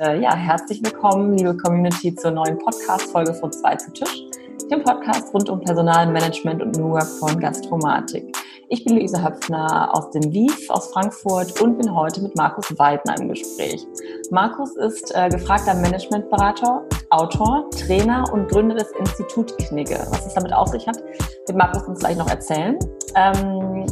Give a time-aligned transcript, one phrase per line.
[0.00, 4.22] Äh, ja, herzlich willkommen, liebe Community, zur neuen Podcast-Folge von Zwei zu Tisch,
[4.70, 8.34] dem Podcast rund um Personalmanagement und New Work von Gastromatik.
[8.70, 13.20] Ich bin Luise Höpfner aus dem WIF aus Frankfurt und bin heute mit Markus Weidner
[13.20, 13.86] im Gespräch.
[14.30, 19.98] Markus ist äh, gefragter Managementberater, Autor, Trainer und Gründer des Institut Knigge.
[20.08, 22.78] Was es damit auf sich hat, wird Markus uns gleich noch erzählen.
[23.16, 23.84] Ähm,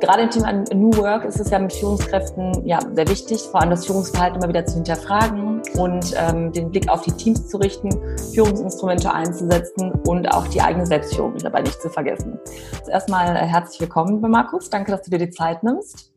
[0.00, 3.70] gerade im Thema New Work ist es ja mit Führungskräften ja, sehr wichtig, vor allem
[3.70, 7.90] das Führungsverhalten immer wieder zu hinterfragen und ähm, den Blick auf die Teams zu richten,
[8.34, 12.38] Führungsinstrumente einzusetzen und auch die eigene Selbstführung dabei nicht zu vergessen.
[12.84, 14.70] Zuerst mal äh, herzlich willkommen, Markus.
[14.70, 16.13] Danke, dass du dir die Zeit nimmst.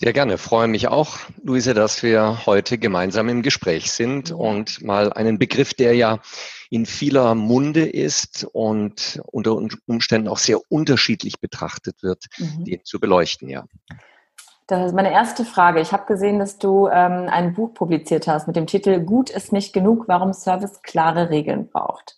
[0.00, 0.38] Sehr gerne.
[0.38, 5.74] Freue mich auch, Luise, dass wir heute gemeinsam im Gespräch sind und mal einen Begriff,
[5.74, 6.20] der ja
[6.70, 12.64] in vieler Munde ist und unter Umständen auch sehr unterschiedlich betrachtet wird, mhm.
[12.64, 13.64] den zu beleuchten, ja.
[14.68, 15.80] Das ist meine erste Frage.
[15.80, 19.50] Ich habe gesehen, dass du ähm, ein Buch publiziert hast mit dem Titel Gut ist
[19.50, 22.16] nicht genug, warum Service klare Regeln braucht.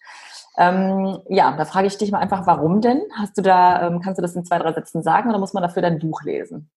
[0.58, 3.00] Ähm, ja, da frage ich dich mal einfach, warum denn?
[3.18, 5.62] Hast du da, ähm, kannst du das in zwei, drei Sätzen sagen oder muss man
[5.62, 6.68] dafür dein Buch lesen?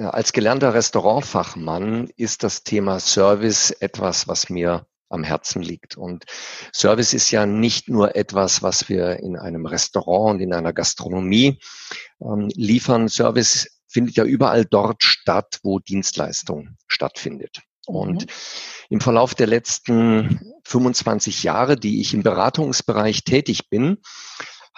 [0.00, 5.96] Als gelernter Restaurantfachmann ist das Thema Service etwas, was mir am Herzen liegt.
[5.98, 6.24] Und
[6.72, 11.58] Service ist ja nicht nur etwas, was wir in einem Restaurant und in einer Gastronomie
[12.20, 13.08] ähm, liefern.
[13.08, 17.60] Service findet ja überall dort statt, wo Dienstleistung stattfindet.
[17.86, 18.30] Und mhm.
[18.88, 23.98] im Verlauf der letzten 25 Jahre, die ich im Beratungsbereich tätig bin,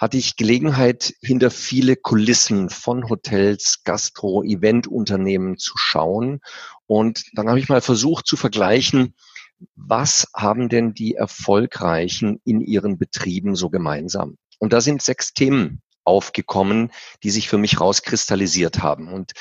[0.03, 6.41] hatte ich Gelegenheit, hinter viele Kulissen von Hotels, Gastro, Eventunternehmen zu schauen.
[6.87, 9.15] Und dann habe ich mal versucht zu vergleichen,
[9.77, 14.35] was haben denn die Erfolgreichen in ihren Betrieben so gemeinsam?
[14.59, 16.91] Und da sind sechs Themen aufgekommen,
[17.23, 19.07] die sich für mich rauskristallisiert haben.
[19.07, 19.31] Und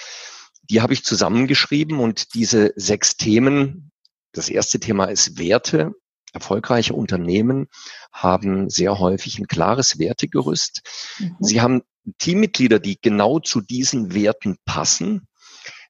[0.71, 3.91] die habe ich zusammengeschrieben und diese sechs Themen,
[4.31, 5.93] das erste Thema ist Werte,
[6.33, 7.69] Erfolgreiche Unternehmen
[8.13, 10.83] haben sehr häufig ein klares Wertegerüst.
[11.19, 11.37] Mhm.
[11.41, 11.83] Sie haben
[12.19, 15.29] Teammitglieder, die genau zu diesen Werten passen.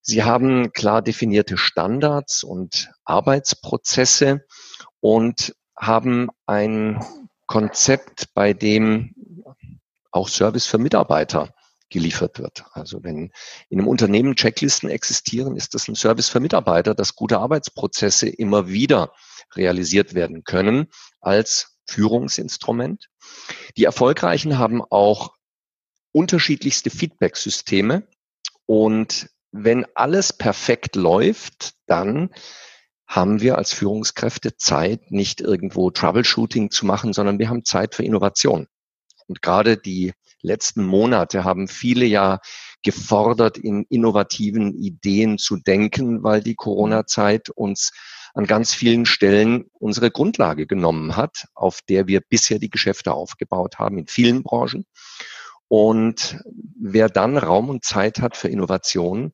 [0.03, 4.45] Sie haben klar definierte Standards und Arbeitsprozesse
[5.01, 7.05] und haben ein
[7.47, 9.15] Konzept, bei dem
[10.11, 11.55] auch Service für Mitarbeiter
[11.89, 12.65] geliefert wird.
[12.73, 13.31] Also wenn
[13.69, 18.69] in einem Unternehmen Checklisten existieren, ist das ein Service für Mitarbeiter, dass gute Arbeitsprozesse immer
[18.69, 19.13] wieder
[19.57, 20.89] realisiert werden können
[21.21, 23.09] als Führungsinstrument.
[23.77, 25.35] Die Erfolgreichen haben auch
[26.13, 28.07] unterschiedlichste Feedback-Systeme
[28.67, 32.31] und wenn alles perfekt läuft, dann
[33.07, 38.05] haben wir als Führungskräfte Zeit, nicht irgendwo Troubleshooting zu machen, sondern wir haben Zeit für
[38.05, 38.67] Innovation.
[39.27, 42.41] Und gerade die letzten Monate haben viele ja
[42.83, 47.93] gefordert, in innovativen Ideen zu denken, weil die Corona-Zeit uns
[48.35, 53.79] an ganz vielen Stellen unsere Grundlage genommen hat, auf der wir bisher die Geschäfte aufgebaut
[53.79, 54.87] haben, in vielen Branchen.
[55.69, 56.39] Und
[56.79, 59.33] wer dann Raum und Zeit hat für Innovation,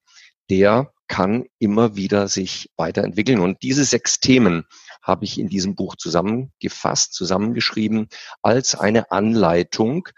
[0.51, 3.41] der kann immer wieder sich weiterentwickeln.
[3.41, 4.67] Und diese sechs Themen
[5.03, 8.09] habe ich in diesem Buch zusammengefasst, zusammengeschrieben
[8.43, 10.09] als eine Anleitung.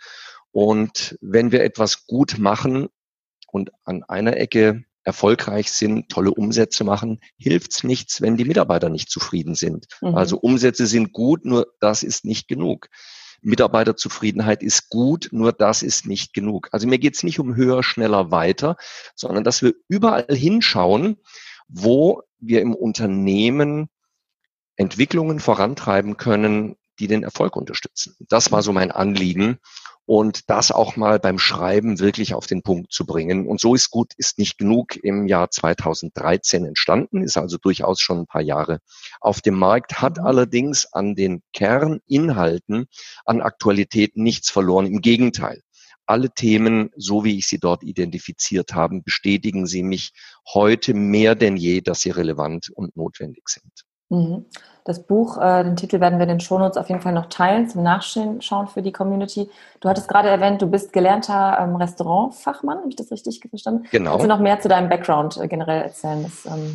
[0.51, 2.89] Und wenn wir etwas gut machen
[3.47, 9.11] und an einer Ecke erfolgreich sind, tolle Umsätze machen, hilft's nichts, wenn die Mitarbeiter nicht
[9.11, 9.87] zufrieden sind.
[10.01, 10.15] Mhm.
[10.15, 12.89] Also Umsätze sind gut, nur das ist nicht genug.
[13.43, 16.69] Mitarbeiterzufriedenheit ist gut, nur das ist nicht genug.
[16.73, 18.77] Also mir geht's nicht um höher, schneller, weiter,
[19.15, 21.17] sondern dass wir überall hinschauen,
[21.69, 23.89] wo wir im Unternehmen
[24.77, 28.15] Entwicklungen vorantreiben können, die den Erfolg unterstützen.
[28.29, 29.59] Das war so mein Anliegen
[30.11, 33.47] und das auch mal beim Schreiben wirklich auf den Punkt zu bringen.
[33.47, 38.19] Und so ist gut, ist nicht genug im Jahr 2013 entstanden, ist also durchaus schon
[38.19, 38.81] ein paar Jahre
[39.21, 40.27] auf dem Markt, hat mhm.
[40.27, 42.87] allerdings an den Kerninhalten,
[43.25, 44.87] an Aktualität nichts verloren.
[44.87, 45.63] Im Gegenteil.
[46.07, 50.11] Alle Themen, so wie ich sie dort identifiziert habe, bestätigen sie mich
[50.53, 53.85] heute mehr denn je, dass sie relevant und notwendig sind.
[54.11, 54.45] Mhm.
[54.85, 57.69] Das Buch, äh, den Titel werden wir in den Shownotes auf jeden Fall noch teilen,
[57.69, 59.49] zum Nachschauen für die Community.
[59.81, 63.87] Du hattest gerade erwähnt, du bist gelernter ähm, Restaurantfachmann, habe ich das richtig verstanden?
[63.91, 64.11] Genau.
[64.11, 66.23] Kannst du noch mehr zu deinem Background äh, generell erzählen?
[66.23, 66.75] Das, ähm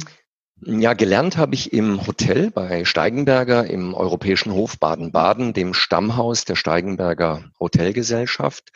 [0.62, 6.56] ja, gelernt habe ich im Hotel bei Steigenberger im Europäischen Hof Baden-Baden, dem Stammhaus der
[6.56, 8.72] Steigenberger Hotelgesellschaft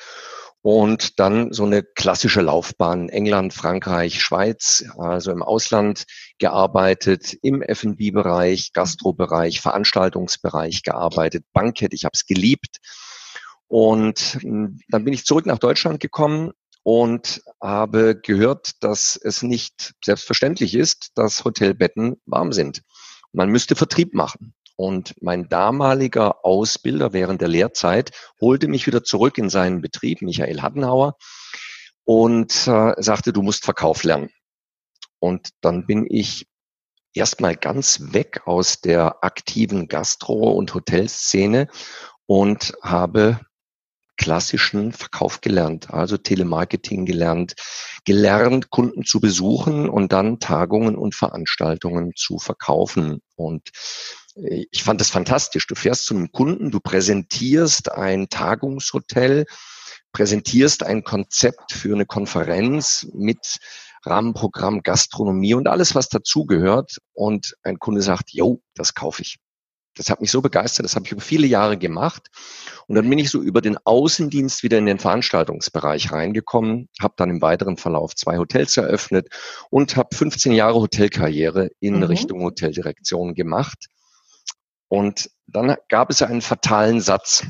[0.62, 6.04] und dann so eine klassische Laufbahn England, Frankreich, Schweiz, also im Ausland
[6.38, 12.78] gearbeitet, im F&B-Bereich, Gastro-Bereich, Veranstaltungsbereich gearbeitet, Bankett, ich habe es geliebt.
[13.68, 16.52] Und hm, dann bin ich zurück nach Deutschland gekommen
[16.84, 22.82] und habe gehört, dass es nicht selbstverständlich ist, dass Hotelbetten warm sind.
[23.32, 24.56] man müsste Vertrieb machen.
[24.80, 30.62] Und mein damaliger Ausbilder während der Lehrzeit holte mich wieder zurück in seinen Betrieb, Michael
[30.62, 31.18] Hattenhauer,
[32.06, 34.30] und äh, sagte, du musst Verkauf lernen.
[35.20, 36.48] Und dann bin ich
[37.14, 41.68] erstmal ganz weg aus der aktiven Gastro- und Hotelszene
[42.26, 43.42] und habe
[44.16, 47.56] klassischen Verkauf gelernt, also Telemarketing gelernt,
[48.06, 53.22] gelernt, Kunden zu besuchen und dann Tagungen und Veranstaltungen zu verkaufen.
[53.36, 53.72] Und
[54.36, 55.68] ich fand das fantastisch.
[55.68, 59.46] Du fährst zu einem Kunden, du präsentierst ein Tagungshotel,
[60.12, 63.58] präsentierst ein Konzept für eine Konferenz mit
[64.06, 66.98] Rahmenprogramm, Gastronomie und alles, was dazugehört.
[67.14, 69.38] Und ein Kunde sagt, yo, das kaufe ich.
[69.96, 72.30] Das hat mich so begeistert, das habe ich über viele Jahre gemacht.
[72.88, 77.30] Und dann bin ich so über den Außendienst wieder in den Veranstaltungsbereich reingekommen, habe dann
[77.30, 79.28] im weiteren Verlauf zwei Hotels eröffnet
[79.70, 82.04] und habe 15 Jahre Hotelkarriere in mhm.
[82.04, 83.88] Richtung Hoteldirektion gemacht.
[84.90, 87.46] Und dann gab es einen fatalen Satz,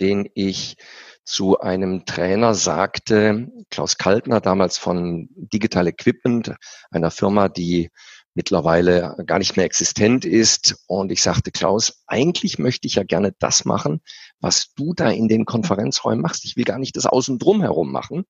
[0.00, 0.76] den ich
[1.24, 6.54] zu einem Trainer sagte, Klaus Kaltner, damals von Digital Equipment,
[6.90, 7.90] einer Firma, die
[8.34, 10.76] mittlerweile gar nicht mehr existent ist.
[10.86, 14.00] Und ich sagte, Klaus, eigentlich möchte ich ja gerne das machen,
[14.40, 16.44] was du da in den Konferenzräumen machst.
[16.44, 18.24] Ich will gar nicht das Außen drum herum machen.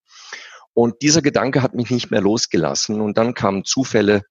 [0.72, 3.00] Und dieser Gedanke hat mich nicht mehr losgelassen.
[3.00, 4.22] Und dann kamen Zufälle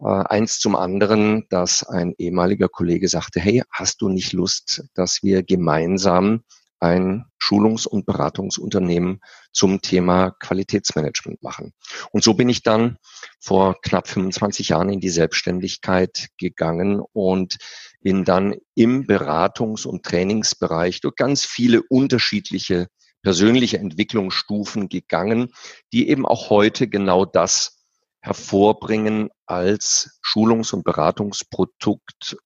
[0.00, 5.22] äh, eins zum anderen, dass ein ehemaliger Kollege sagte, hey, hast du nicht Lust, dass
[5.22, 6.42] wir gemeinsam
[6.80, 9.20] ein Schulungs- und Beratungsunternehmen
[9.52, 11.72] zum Thema Qualitätsmanagement machen.
[12.10, 12.96] Und so bin ich dann
[13.38, 17.58] vor knapp 25 Jahren in die Selbstständigkeit gegangen und
[18.00, 22.88] bin dann im Beratungs- und Trainingsbereich durch ganz viele unterschiedliche
[23.22, 25.52] persönliche Entwicklungsstufen gegangen,
[25.92, 27.79] die eben auch heute genau das
[28.20, 32.36] hervorbringen als Schulungs- und Beratungsprodukt,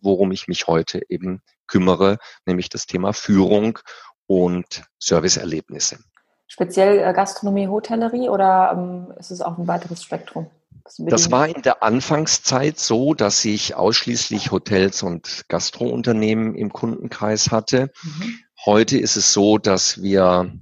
[0.00, 3.78] worum ich mich heute eben kümmere, nämlich das Thema Führung
[4.26, 5.98] und Serviceerlebnisse.
[6.46, 10.50] Speziell äh, Gastronomie, Hotellerie oder ähm, ist es auch ein weiteres Spektrum?
[10.98, 17.90] Das war in der Anfangszeit so, dass ich ausschließlich Hotels und Gastrounternehmen im Kundenkreis hatte.
[18.02, 18.38] Mhm.
[18.64, 20.52] Heute ist es so, dass wir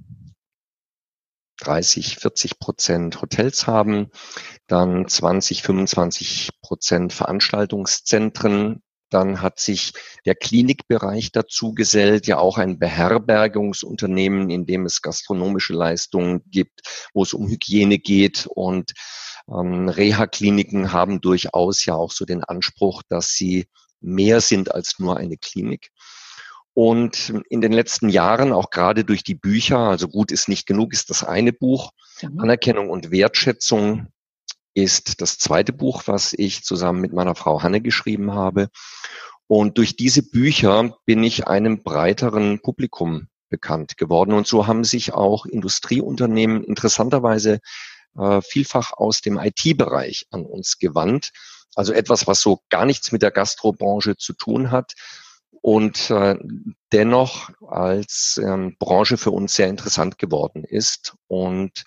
[1.61, 4.11] 30, 40 Prozent Hotels haben,
[4.67, 8.81] dann 20, 25 Prozent Veranstaltungszentren
[9.11, 9.91] dann hat sich
[10.25, 16.81] der Klinikbereich dazu gesellt, ja auch ein Beherbergungsunternehmen, in dem es gastronomische Leistungen gibt,
[17.13, 18.47] wo es um Hygiene geht.
[18.47, 18.93] Und
[19.49, 23.67] ähm, Reha-Kliniken haben durchaus ja auch so den Anspruch, dass sie
[23.99, 25.89] mehr sind als nur eine Klinik.
[26.73, 30.93] Und in den letzten Jahren, auch gerade durch die Bücher, also gut ist nicht genug,
[30.93, 31.91] ist das eine Buch,
[32.21, 32.39] mhm.
[32.39, 34.07] Anerkennung und Wertschätzung
[34.73, 38.69] ist das zweite Buch, was ich zusammen mit meiner Frau Hanne geschrieben habe.
[39.47, 44.31] Und durch diese Bücher bin ich einem breiteren Publikum bekannt geworden.
[44.31, 47.59] Und so haben sich auch Industrieunternehmen interessanterweise
[48.17, 51.31] äh, vielfach aus dem IT-Bereich an uns gewandt.
[51.75, 54.93] Also etwas, was so gar nichts mit der Gastrobranche zu tun hat
[55.61, 56.37] und äh,
[56.91, 61.15] dennoch als ähm, Branche für uns sehr interessant geworden ist.
[61.27, 61.83] Und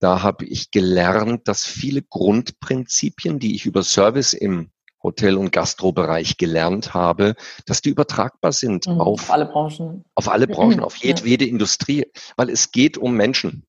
[0.00, 4.70] da habe ich gelernt, dass viele Grundprinzipien, die ich über Service im
[5.02, 7.34] Hotel- und Gastrobereich gelernt habe,
[7.66, 10.04] dass die übertragbar sind mhm, auf, auf, alle Branchen.
[10.14, 11.50] Auf alle Branchen, auf jedwede ja.
[11.50, 12.06] Industrie,
[12.36, 13.66] weil es geht um Menschen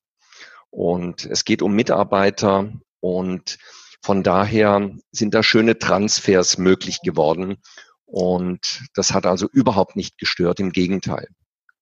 [0.69, 3.57] und es geht um Mitarbeiter und
[4.01, 7.57] von daher sind da schöne Transfers möglich geworden
[8.11, 11.27] und das hat also überhaupt nicht gestört, im Gegenteil.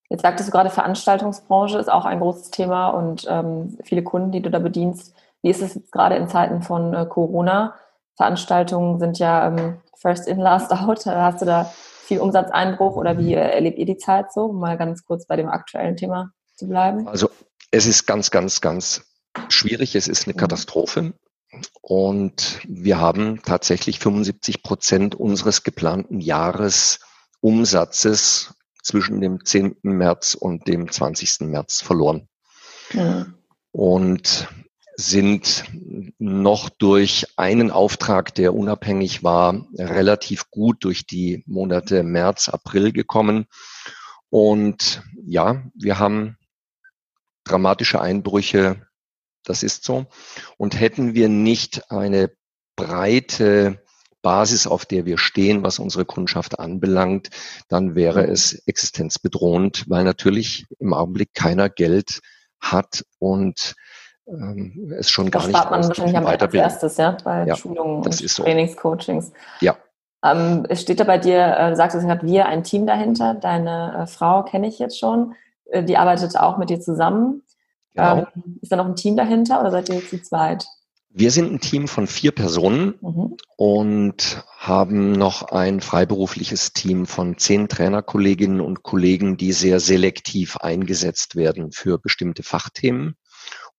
[0.09, 4.41] Jetzt sagtest du gerade, Veranstaltungsbranche ist auch ein großes Thema und ähm, viele Kunden, die
[4.41, 5.13] du da bedienst.
[5.41, 7.75] Wie ist es jetzt gerade in Zeiten von äh, Corona?
[8.15, 11.05] Veranstaltungen sind ja ähm, first in, last out.
[11.05, 11.71] Hast du da
[12.03, 14.45] viel Umsatzeinbruch oder wie äh, erlebt ihr die Zeit so?
[14.45, 17.07] Um mal ganz kurz bei dem aktuellen Thema zu bleiben.
[17.07, 17.29] Also
[17.71, 19.03] es ist ganz, ganz, ganz
[19.47, 19.95] schwierig.
[19.95, 20.39] Es ist eine mhm.
[20.39, 21.13] Katastrophe.
[21.81, 28.53] Und wir haben tatsächlich 75 Prozent unseres geplanten Jahresumsatzes
[28.83, 29.77] zwischen dem 10.
[29.81, 31.39] März und dem 20.
[31.41, 32.27] März verloren.
[32.93, 33.25] Ja.
[33.71, 34.47] Und
[34.95, 35.63] sind
[36.17, 43.45] noch durch einen Auftrag, der unabhängig war, relativ gut durch die Monate März, April gekommen.
[44.29, 46.37] Und ja, wir haben
[47.45, 48.88] dramatische Einbrüche,
[49.43, 50.05] das ist so.
[50.57, 52.31] Und hätten wir nicht eine
[52.75, 53.81] breite
[54.21, 57.29] Basis, auf der wir stehen, was unsere Kundschaft anbelangt,
[57.67, 58.33] dann wäre mhm.
[58.33, 62.19] es existenzbedrohend, weil natürlich im Augenblick keiner Geld
[62.59, 63.75] hat und
[64.27, 67.55] ähm, es schon das gar nicht spart man wahrscheinlich am als erstes, ja, bei ja,
[67.55, 68.43] Schulungen und so.
[68.43, 69.31] Trainings, Coachings.
[69.61, 69.77] Ja.
[70.23, 73.35] Ähm, steht da bei dir, äh, sagst du gerade wir, ein Team dahinter?
[73.35, 75.33] Deine äh, Frau kenne ich jetzt schon.
[75.65, 77.43] Äh, die arbeitet auch mit dir zusammen.
[77.93, 78.27] Genau.
[78.35, 80.65] Ähm, ist da noch ein Team dahinter oder seid ihr jetzt zu zweit?
[81.11, 83.35] Wir sind ein Team von vier Personen mhm.
[83.57, 91.35] und haben noch ein freiberufliches Team von zehn Trainerkolleginnen und Kollegen, die sehr selektiv eingesetzt
[91.35, 93.15] werden für bestimmte Fachthemen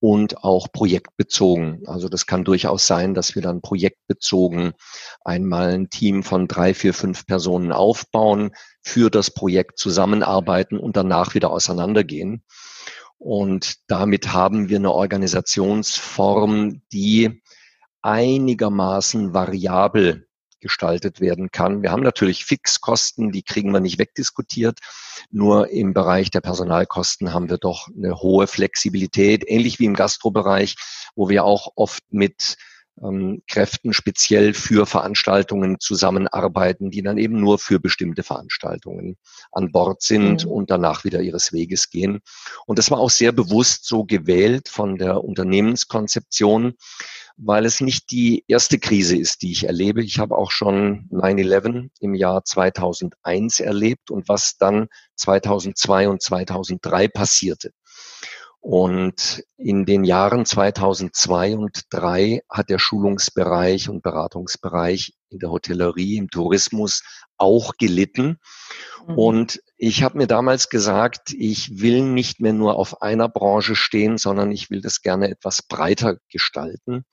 [0.00, 1.86] und auch projektbezogen.
[1.86, 4.72] Also das kann durchaus sein, dass wir dann projektbezogen
[5.24, 8.50] einmal ein Team von drei, vier, fünf Personen aufbauen,
[8.82, 12.42] für das Projekt zusammenarbeiten und danach wieder auseinandergehen.
[13.20, 17.42] Und damit haben wir eine Organisationsform, die
[18.00, 20.26] einigermaßen variabel
[20.58, 21.82] gestaltet werden kann.
[21.82, 24.78] Wir haben natürlich Fixkosten, die kriegen wir nicht wegdiskutiert.
[25.30, 30.76] Nur im Bereich der Personalkosten haben wir doch eine hohe Flexibilität, ähnlich wie im Gastrobereich,
[31.14, 32.56] wo wir auch oft mit
[33.02, 39.16] ähm, Kräften speziell für Veranstaltungen zusammenarbeiten, die dann eben nur für bestimmte Veranstaltungen
[39.52, 40.50] an Bord sind mhm.
[40.50, 42.20] und danach wieder ihres Weges gehen.
[42.66, 46.74] Und das war auch sehr bewusst so gewählt von der Unternehmenskonzeption,
[47.36, 50.02] weil es nicht die erste Krise ist, die ich erlebe.
[50.02, 57.08] Ich habe auch schon 9-11 im Jahr 2001 erlebt und was dann 2002 und 2003
[57.08, 57.72] passierte.
[58.60, 66.18] Und in den Jahren 2002 und 2003 hat der Schulungsbereich und Beratungsbereich in der Hotellerie,
[66.18, 67.02] im Tourismus
[67.38, 68.38] auch gelitten.
[69.06, 69.18] Mhm.
[69.18, 74.18] Und ich habe mir damals gesagt, ich will nicht mehr nur auf einer Branche stehen,
[74.18, 77.04] sondern ich will das gerne etwas breiter gestalten.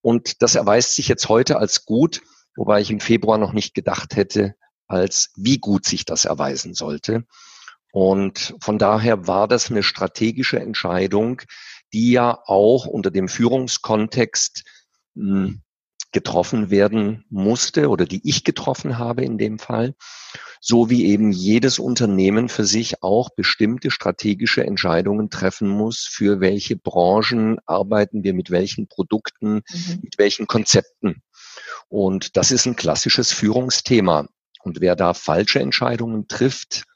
[0.00, 2.22] Und das erweist sich jetzt heute als gut,
[2.56, 4.54] wobei ich im Februar noch nicht gedacht hätte,
[4.86, 7.24] als wie gut sich das erweisen sollte.
[7.94, 11.42] Und von daher war das eine strategische Entscheidung,
[11.92, 14.64] die ja auch unter dem Führungskontext
[15.14, 15.62] hm,
[16.10, 19.94] getroffen werden musste oder die ich getroffen habe in dem Fall,
[20.60, 26.74] so wie eben jedes Unternehmen für sich auch bestimmte strategische Entscheidungen treffen muss, für welche
[26.74, 30.00] Branchen arbeiten wir mit welchen Produkten, mhm.
[30.02, 31.22] mit welchen Konzepten.
[31.86, 34.26] Und das ist ein klassisches Führungsthema.
[34.64, 36.86] Und wer da falsche Entscheidungen trifft,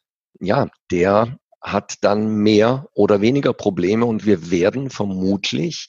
[0.41, 5.89] ja, der hat dann mehr oder weniger Probleme und wir werden vermutlich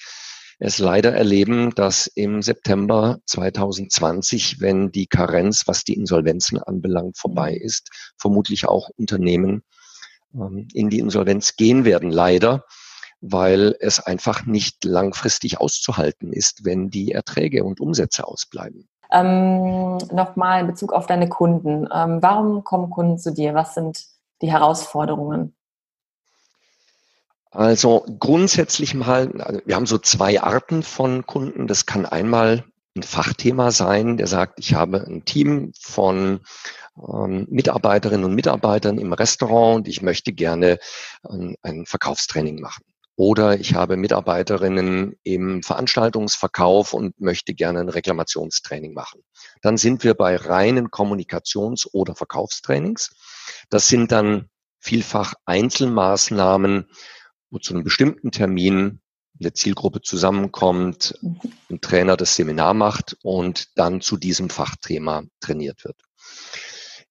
[0.59, 7.51] es leider erleben, dass im September 2020, wenn die Karenz, was die Insolvenzen anbelangt, vorbei
[7.51, 7.65] mhm.
[7.65, 9.63] ist, vermutlich auch Unternehmen
[10.33, 12.65] ähm, in die Insolvenz gehen werden, leider,
[13.21, 18.89] weil es einfach nicht langfristig auszuhalten ist, wenn die Erträge und Umsätze ausbleiben.
[19.11, 21.87] Ähm, Nochmal in Bezug auf deine Kunden.
[21.93, 23.53] Ähm, warum kommen Kunden zu dir?
[23.53, 24.05] Was sind
[24.41, 25.55] die Herausforderungen?
[27.51, 31.67] Also grundsätzlich mal, also wir haben so zwei Arten von Kunden.
[31.67, 32.63] Das kann einmal
[32.95, 36.41] ein Fachthema sein, der sagt, ich habe ein Team von
[36.97, 40.79] ähm, Mitarbeiterinnen und Mitarbeitern im Restaurant und ich möchte gerne
[41.23, 42.83] ein, ein Verkaufstraining machen.
[43.15, 49.23] Oder ich habe Mitarbeiterinnen im Veranstaltungsverkauf und möchte gerne ein Reklamationstraining machen.
[49.61, 53.09] Dann sind wir bei reinen Kommunikations- oder Verkaufstrainings.
[53.69, 56.89] Das sind dann vielfach Einzelmaßnahmen,
[57.49, 59.01] wo zu einem bestimmten Termin
[59.39, 61.39] eine Zielgruppe zusammenkommt, mhm.
[61.69, 65.97] ein Trainer das Seminar macht und dann zu diesem Fachthema trainiert wird.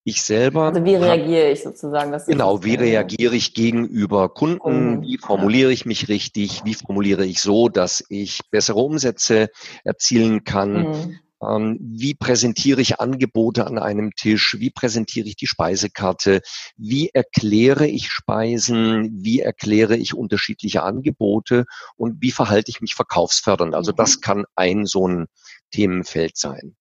[0.05, 0.65] Ich selber.
[0.65, 2.17] Also wie reagiere ich sozusagen?
[2.27, 5.03] Genau, wie reagiere ich gegenüber Kunden?
[5.03, 6.65] Wie formuliere ich mich richtig?
[6.65, 9.51] Wie formuliere ich so, dass ich bessere Umsätze
[9.85, 10.73] erzielen kann?
[10.73, 11.19] Mhm.
[11.43, 14.57] Ähm, wie präsentiere ich Angebote an einem Tisch?
[14.59, 16.41] Wie präsentiere ich die Speisekarte?
[16.77, 19.11] Wie erkläre ich Speisen?
[19.23, 21.65] Wie erkläre ich unterschiedliche Angebote?
[21.97, 23.75] Und wie verhalte ich mich verkaufsfördernd?
[23.75, 24.21] Also das mhm.
[24.21, 25.27] kann ein so ein
[25.71, 26.77] Themenfeld sein.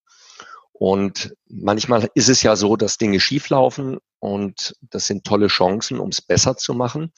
[0.80, 6.10] Und manchmal ist es ja so, dass Dinge schieflaufen und das sind tolle Chancen, um
[6.10, 7.12] es besser zu machen.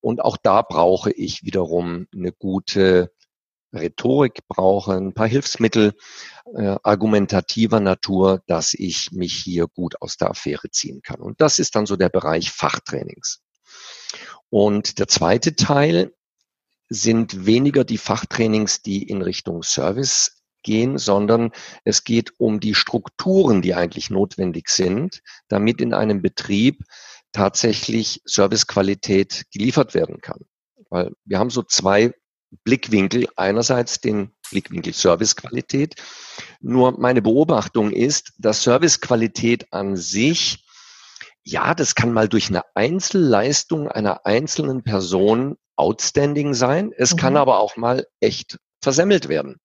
[0.00, 3.12] Und auch da brauche ich wiederum eine gute
[3.74, 5.94] Rhetorik brauche, ein paar Hilfsmittel
[6.54, 11.20] äh, argumentativer Natur, dass ich mich hier gut aus der Affäre ziehen kann.
[11.20, 13.42] Und das ist dann so der Bereich Fachtrainings.
[14.50, 16.12] Und der zweite Teil
[16.88, 21.50] sind weniger die Fachtrainings, die in Richtung Service gehen, sondern
[21.84, 26.84] es geht um die Strukturen, die eigentlich notwendig sind, damit in einem Betrieb
[27.32, 30.40] tatsächlich Servicequalität geliefert werden kann.
[30.88, 32.12] Weil wir haben so zwei
[32.62, 33.26] Blickwinkel.
[33.36, 35.96] Einerseits den Blickwinkel Servicequalität.
[36.60, 40.64] Nur meine Beobachtung ist, dass Servicequalität an sich,
[41.42, 46.92] ja, das kann mal durch eine Einzelleistung einer einzelnen Person outstanding sein.
[46.96, 47.18] Es mhm.
[47.18, 49.56] kann aber auch mal echt versemmelt werden.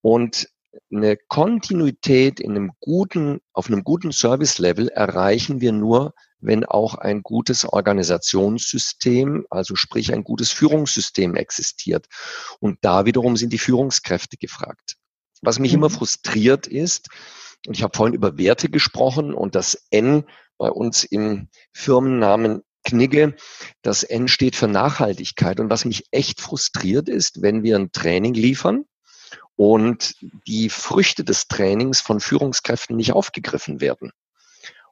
[0.00, 0.48] Und
[0.92, 7.22] eine Kontinuität in einem guten, auf einem guten Service-Level erreichen wir nur, wenn auch ein
[7.22, 12.06] gutes Organisationssystem, also sprich ein gutes Führungssystem existiert.
[12.60, 14.96] Und da wiederum sind die Führungskräfte gefragt.
[15.42, 15.78] Was mich mhm.
[15.78, 17.08] immer frustriert ist,
[17.66, 20.24] und ich habe vorhin über Werte gesprochen und das N
[20.58, 23.34] bei uns im Firmennamen Knigge,
[23.82, 25.60] das N steht für Nachhaltigkeit.
[25.60, 28.84] Und was mich echt frustriert ist, wenn wir ein Training liefern
[29.56, 30.14] und
[30.46, 34.12] die Früchte des Trainings von Führungskräften nicht aufgegriffen werden.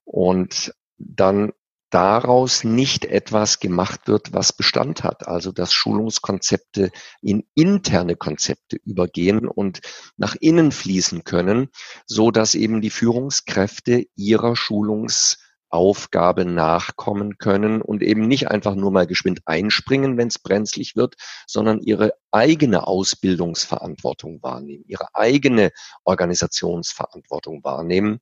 [0.05, 1.53] Und dann
[1.91, 5.29] daraus nicht etwas gemacht wird, was Bestand hat.
[5.29, 6.91] Also dass Schulungskonzepte
[7.23, 9.81] in interne Konzepte übergehen und
[10.17, 11.69] nach innen fließen können,
[12.07, 15.39] so dass eben die Führungskräfte ihrer Schulungs
[15.77, 21.17] Aufgabe nachkommen können und eben nicht einfach nur mal geschwind einspringen, wenn es brenzlig wird,
[21.47, 25.73] sondern ihre eigene Ausbildungsverantwortung wahrnehmen, ihre eigene
[26.05, 28.21] Organisationsverantwortung wahrnehmen.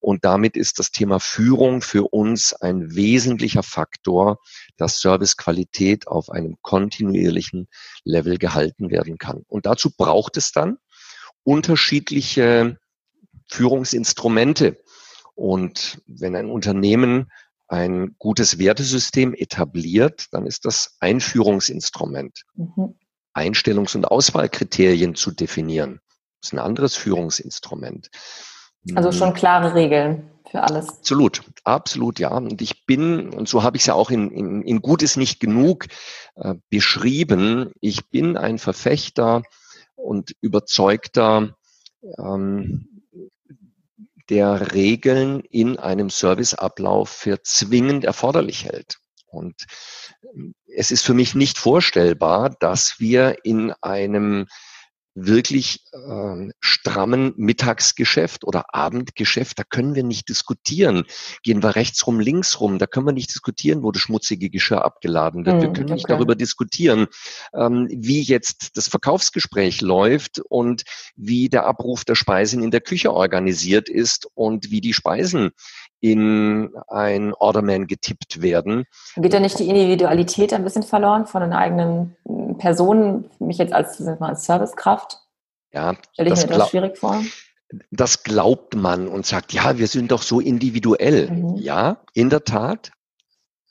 [0.00, 4.40] Und damit ist das Thema Führung für uns ein wesentlicher Faktor,
[4.76, 7.68] dass Servicequalität auf einem kontinuierlichen
[8.02, 9.44] Level gehalten werden kann.
[9.46, 10.78] Und dazu braucht es dann
[11.44, 12.80] unterschiedliche
[13.48, 14.82] Führungsinstrumente.
[15.36, 17.30] Und wenn ein Unternehmen
[17.68, 22.42] ein gutes Wertesystem etabliert, dann ist das Einführungsinstrument.
[22.54, 22.94] Mhm.
[23.34, 26.00] Einstellungs- und Auswahlkriterien zu definieren.
[26.40, 28.10] Das ist ein anderes Führungsinstrument.
[28.94, 30.88] Also schon klare Regeln für alles.
[30.88, 32.30] Absolut, absolut, ja.
[32.30, 35.16] Und ich bin, und so habe ich es ja auch in, in, in Gut ist
[35.16, 35.86] nicht genug
[36.36, 39.42] äh, beschrieben, ich bin ein Verfechter
[39.96, 41.56] und überzeugter
[42.18, 42.95] ähm,
[44.28, 48.98] der Regeln in einem Serviceablauf für zwingend erforderlich hält.
[49.26, 49.66] Und
[50.34, 54.46] ähm, es ist für mich nicht vorstellbar, dass wir in einem
[55.16, 61.04] wirklich äh, strammen Mittagsgeschäft oder Abendgeschäft, da können wir nicht diskutieren.
[61.42, 64.84] Gehen wir rechts rum, links rum, da können wir nicht diskutieren, wo das schmutzige Geschirr
[64.84, 65.62] abgeladen wird.
[65.62, 65.94] wir hm, können okay.
[65.94, 67.06] nicht darüber diskutieren,
[67.54, 70.82] ähm, wie jetzt das Verkaufsgespräch läuft und
[71.16, 75.52] wie der Abruf der Speisen in der Küche organisiert ist und wie die Speisen
[76.00, 78.84] in ein Orderman getippt werden.
[79.16, 82.16] Geht da nicht die Individualität ein bisschen verloren von den eigenen
[82.58, 83.30] Personen?
[83.38, 85.20] Mich jetzt als, als Servicekraft?
[85.72, 87.22] Ja, stelle ich mir das schwierig vor.
[87.90, 91.30] Das glaubt man und sagt, ja, wir sind doch so individuell.
[91.30, 91.56] Mhm.
[91.56, 92.92] Ja, in der Tat.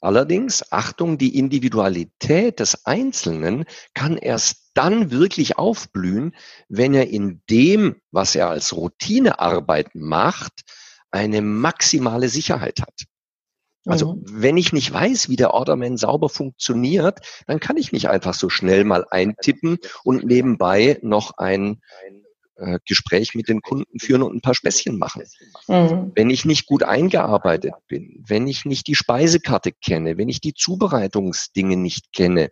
[0.01, 6.35] Allerdings, Achtung, die Individualität des Einzelnen kann erst dann wirklich aufblühen,
[6.67, 10.61] wenn er in dem, was er als Routinearbeit macht,
[11.15, 13.05] eine maximale Sicherheit hat.
[13.85, 14.23] Also mhm.
[14.25, 18.49] wenn ich nicht weiß, wie der Orderman sauber funktioniert, dann kann ich nicht einfach so
[18.49, 21.81] schnell mal eintippen und nebenbei noch ein
[22.55, 25.23] äh, Gespräch mit den Kunden führen und ein paar Späßchen machen.
[25.67, 26.11] Mhm.
[26.15, 30.53] Wenn ich nicht gut eingearbeitet bin, wenn ich nicht die Speisekarte kenne, wenn ich die
[30.53, 32.49] Zubereitungsdinge nicht kenne,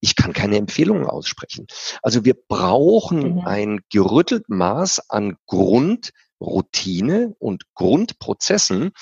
[0.00, 1.66] ich kann keine Empfehlungen aussprechen.
[2.02, 3.40] Also wir brauchen mhm.
[3.40, 5.36] ein gerüttelt Maß an
[6.44, 8.92] Grundroutine und Grundprozessen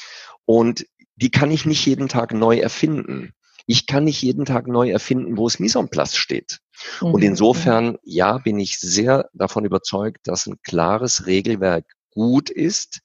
[0.45, 3.33] und die kann ich nicht jeden Tag neu erfinden.
[3.67, 6.61] Ich kann nicht jeden Tag neu erfinden, wo es Mise en place steht.
[7.01, 7.15] Mhm.
[7.15, 13.01] Und insofern, ja, bin ich sehr davon überzeugt, dass ein klares Regelwerk gut ist,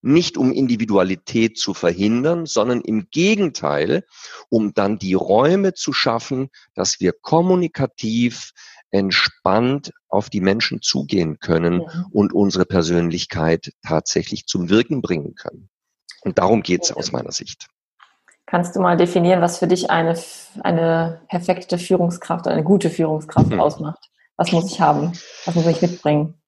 [0.00, 4.04] nicht um Individualität zu verhindern, sondern im Gegenteil,
[4.48, 8.52] um dann die Räume zu schaffen, dass wir kommunikativ
[8.90, 12.06] entspannt auf die Menschen zugehen können ja.
[12.12, 15.68] und unsere Persönlichkeit tatsächlich zum Wirken bringen können.
[16.22, 17.68] Und darum geht es aus meiner Sicht.
[18.46, 20.18] Kannst du mal definieren, was für dich eine,
[20.60, 23.60] eine perfekte Führungskraft oder eine gute Führungskraft hm.
[23.60, 24.08] ausmacht?
[24.36, 25.12] Was muss ich haben?
[25.44, 26.40] Was muss ich mitbringen?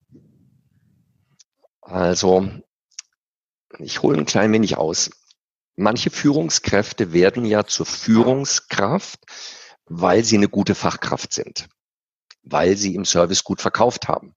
[1.83, 2.49] Also,
[3.79, 5.11] ich hole ein klein wenig aus.
[5.77, 9.21] Manche Führungskräfte werden ja zur Führungskraft,
[9.87, 11.69] weil sie eine gute Fachkraft sind,
[12.43, 14.35] weil sie im Service gut verkauft haben,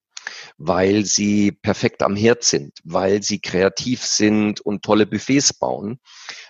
[0.58, 6.00] weil sie perfekt am Herd sind, weil sie kreativ sind und tolle Buffets bauen,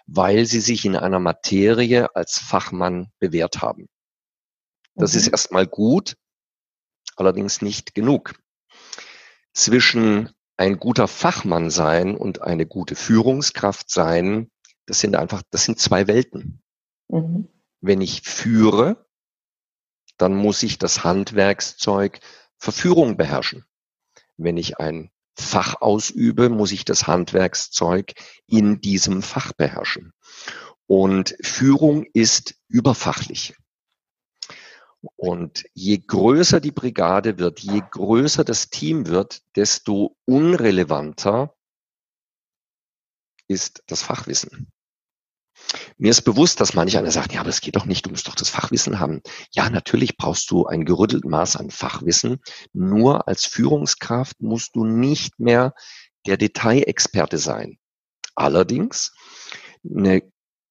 [0.05, 3.87] weil sie sich in einer Materie als Fachmann bewährt haben.
[4.95, 5.19] Das mhm.
[5.19, 6.15] ist erstmal gut,
[7.15, 8.35] allerdings nicht genug.
[9.53, 14.51] Zwischen ein guter Fachmann sein und eine gute Führungskraft sein,
[14.85, 16.61] das sind einfach, das sind zwei Welten.
[17.07, 17.47] Mhm.
[17.81, 19.05] Wenn ich führe,
[20.17, 22.19] dann muss ich das Handwerkszeug
[22.58, 23.65] Verführung beherrschen.
[24.38, 28.13] Wenn ich ein Fach ausübe, muss ich das Handwerkszeug
[28.45, 30.13] in diesem Fach beherrschen.
[30.86, 33.56] Und Führung ist überfachlich.
[35.15, 41.56] Und je größer die Brigade wird, je größer das Team wird, desto unrelevanter
[43.47, 44.72] ist das Fachwissen.
[45.97, 48.27] Mir ist bewusst, dass manch einer sagt, ja, aber es geht doch nicht, du musst
[48.27, 49.21] doch das Fachwissen haben.
[49.51, 52.39] Ja, natürlich brauchst du ein gerüttelt Maß an Fachwissen.
[52.73, 55.73] Nur als Führungskraft musst du nicht mehr
[56.25, 57.77] der Detailexperte sein.
[58.36, 59.13] Allerdings,
[59.84, 60.23] eine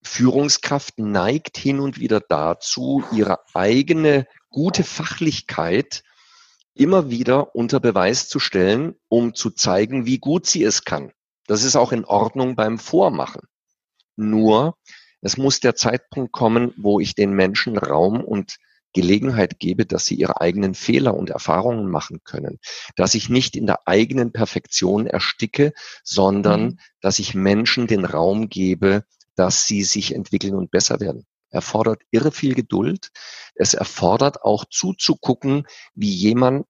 [0.03, 6.03] Führungskraft neigt hin und wieder dazu, ihre eigene gute Fachlichkeit
[6.75, 11.11] immer wieder unter Beweis zu stellen, um zu zeigen, wie gut sie es kann.
[11.47, 13.41] Das ist auch in Ordnung beim Vormachen.
[14.15, 14.77] Nur,
[15.23, 18.57] es muss der Zeitpunkt kommen, wo ich den Menschen Raum und
[18.93, 22.59] Gelegenheit gebe, dass sie ihre eigenen Fehler und Erfahrungen machen können.
[22.95, 26.79] Dass ich nicht in der eigenen Perfektion ersticke, sondern mhm.
[27.01, 29.05] dass ich Menschen den Raum gebe,
[29.35, 31.25] dass sie sich entwickeln und besser werden.
[31.49, 33.09] Erfordert irre viel Geduld.
[33.55, 36.67] Es erfordert auch zuzugucken, wie jemand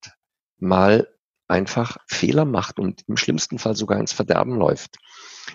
[0.57, 1.12] mal
[1.47, 4.97] einfach Fehler macht und im schlimmsten Fall sogar ins Verderben läuft.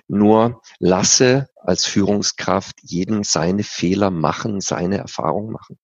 [0.06, 5.78] Nur lasse als Führungskraft jeden seine Fehler machen, seine Erfahrung machen.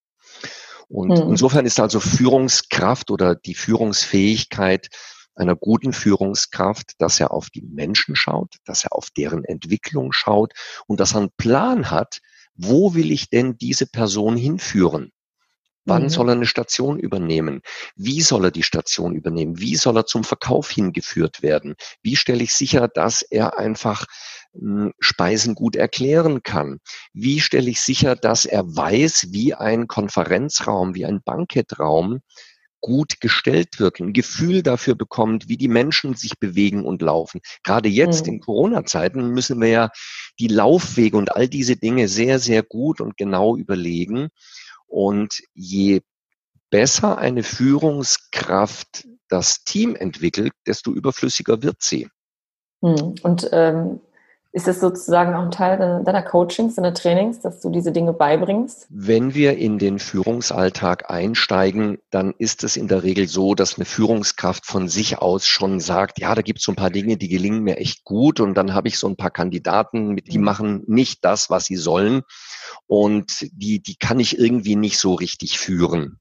[0.89, 1.31] Und hm.
[1.31, 4.89] insofern ist also Führungskraft oder die Führungsfähigkeit
[5.35, 10.53] einer guten Führungskraft, dass er auf die Menschen schaut, dass er auf deren Entwicklung schaut
[10.87, 12.21] und dass er einen Plan hat,
[12.55, 15.11] wo will ich denn diese Person hinführen?
[15.85, 16.09] Wann mhm.
[16.09, 17.61] soll er eine Station übernehmen?
[17.97, 19.61] Wie soll er die Station übernehmen?
[19.61, 21.75] Wie soll er zum Verkauf hingeführt werden?
[22.03, 24.07] Wie stelle ich sicher, dass er einfach
[24.53, 26.79] hm, Speisen gut erklären kann?
[27.13, 32.21] Wie stelle ich sicher, dass er weiß, wie ein Konferenzraum, wie ein Bankettraum
[32.85, 37.41] gut gestellt wird, ein Gefühl dafür bekommt, wie die Menschen sich bewegen und laufen.
[37.63, 38.35] Gerade jetzt mhm.
[38.35, 39.91] in Corona-Zeiten müssen wir ja
[40.39, 44.29] die Laufwege und all diese Dinge sehr, sehr gut und genau überlegen.
[44.87, 46.03] Und je
[46.71, 52.09] besser eine Führungskraft das Team entwickelt, desto überflüssiger wird sie.
[52.83, 53.15] Hm.
[53.23, 54.01] Und ähm,
[54.55, 58.87] ist das sozusagen auch ein Teil deiner Coachings, deiner Trainings, dass du diese Dinge beibringst?
[58.89, 63.85] Wenn wir in den Führungsalltag einsteigen, dann ist es in der Regel so, dass eine
[63.85, 67.27] Führungskraft von sich aus schon sagt, ja, da gibt es so ein paar Dinge, die
[67.27, 70.45] gelingen mir echt gut und dann habe ich so ein paar Kandidaten, die mhm.
[70.45, 72.23] machen nicht das, was sie sollen
[72.87, 76.21] und die, die kann ich irgendwie nicht so richtig führen.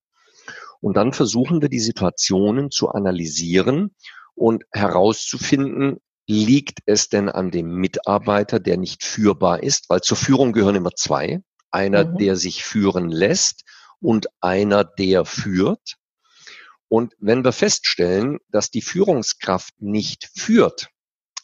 [0.81, 3.93] Und dann versuchen wir die Situationen zu analysieren
[4.33, 9.89] und herauszufinden, liegt es denn an dem Mitarbeiter, der nicht führbar ist?
[9.89, 11.41] Weil zur Führung gehören immer zwei.
[11.71, 12.17] Einer, mhm.
[12.17, 13.63] der sich führen lässt
[13.99, 15.95] und einer, der führt.
[16.87, 20.89] Und wenn wir feststellen, dass die Führungskraft nicht führt,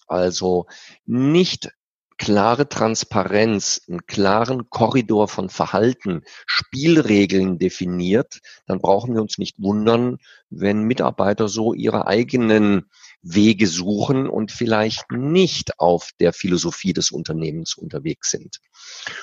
[0.07, 0.67] also
[1.05, 1.71] nicht
[2.19, 10.17] klare Transparenz, einen klaren Korridor von Verhalten, Spielregeln definiert, dann brauchen wir uns nicht wundern,
[10.49, 12.89] wenn Mitarbeiter so ihre eigenen
[13.21, 18.59] Wege suchen und vielleicht nicht auf der Philosophie des Unternehmens unterwegs sind.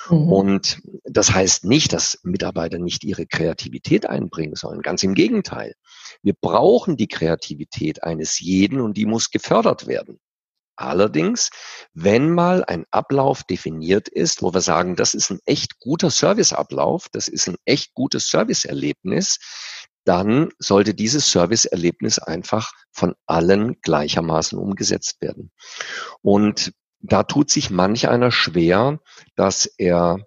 [0.09, 0.31] Mhm.
[0.31, 4.81] Und das heißt nicht, dass Mitarbeiter nicht ihre Kreativität einbringen sollen.
[4.81, 5.75] Ganz im Gegenteil.
[6.23, 10.19] Wir brauchen die Kreativität eines jeden und die muss gefördert werden.
[10.77, 11.49] Allerdings,
[11.93, 17.09] wenn mal ein Ablauf definiert ist, wo wir sagen, das ist ein echt guter Serviceablauf,
[17.11, 19.39] das ist ein echt gutes Serviceerlebnis,
[20.05, 25.51] dann sollte dieses Serviceerlebnis einfach von allen gleichermaßen umgesetzt werden.
[26.21, 28.99] Und da tut sich manch einer schwer,
[29.35, 30.19] dass er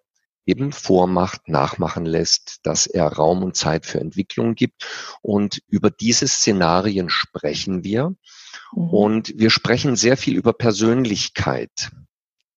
[0.47, 4.85] eben vormacht, nachmachen lässt, dass er Raum und Zeit für Entwicklung gibt.
[5.23, 8.15] Und über diese Szenarien sprechen wir.
[8.73, 8.91] Mhm.
[8.91, 11.91] Und wir sprechen sehr viel über Persönlichkeit,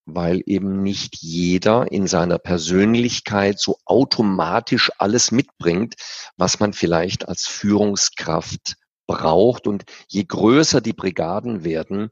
[0.06, 5.96] weil eben nicht jeder in seiner Persönlichkeit so automatisch alles mitbringt,
[6.38, 8.76] was man vielleicht als Führungskraft
[9.08, 9.68] braucht.
[9.68, 12.10] Und je größer die Brigaden werden,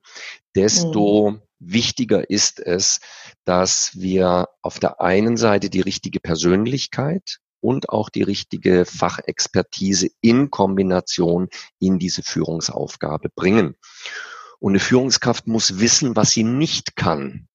[0.56, 3.00] desto mhm wichtiger ist es,
[3.46, 10.52] dass wir auf der einen Seite die richtige Persönlichkeit und auch die richtige Fachexpertise in
[10.52, 11.48] Kombination
[11.80, 13.76] in diese Führungsaufgabe bringen.
[14.60, 17.48] Und eine Führungskraft muss wissen, was sie nicht kann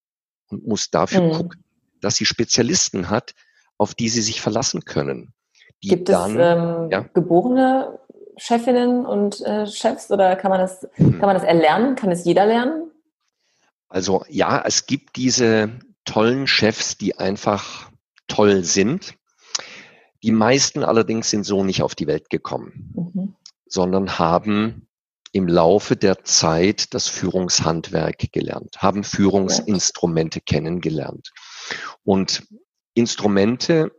[0.49, 1.33] und muss dafür mhm.
[1.33, 1.64] gucken,
[2.01, 3.35] dass sie Spezialisten hat,
[3.79, 5.35] auf die sie sich verlassen können.
[5.81, 7.01] Gibt dann, es ähm, ja?
[7.12, 7.99] geborene
[8.38, 11.12] Chefinnen und äh, Chefs oder kann man das, hm.
[11.19, 11.97] kann man das erlernen?
[11.97, 12.90] Kann es jeder lernen?
[13.88, 17.90] Also ja, es gibt diese tollen Chefs, die einfach
[18.27, 19.14] toll sind.
[20.27, 23.37] Die meisten allerdings sind so nicht auf die Welt gekommen, mhm.
[23.65, 24.89] sondern haben
[25.31, 31.33] im Laufe der Zeit das Führungshandwerk gelernt, haben Führungsinstrumente kennengelernt.
[32.03, 32.45] Und
[32.95, 33.93] Instrumente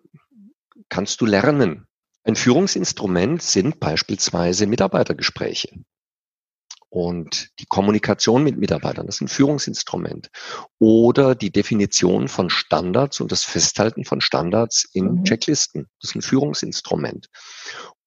[0.90, 1.88] kannst du lernen.
[2.26, 5.70] Ein Führungsinstrument sind beispielsweise Mitarbeitergespräche
[6.98, 10.32] und die Kommunikation mit Mitarbeitern, das ist ein Führungsinstrument.
[10.80, 15.24] Oder die Definition von Standards und das Festhalten von Standards in mhm.
[15.24, 17.28] Checklisten, das ist ein Führungsinstrument.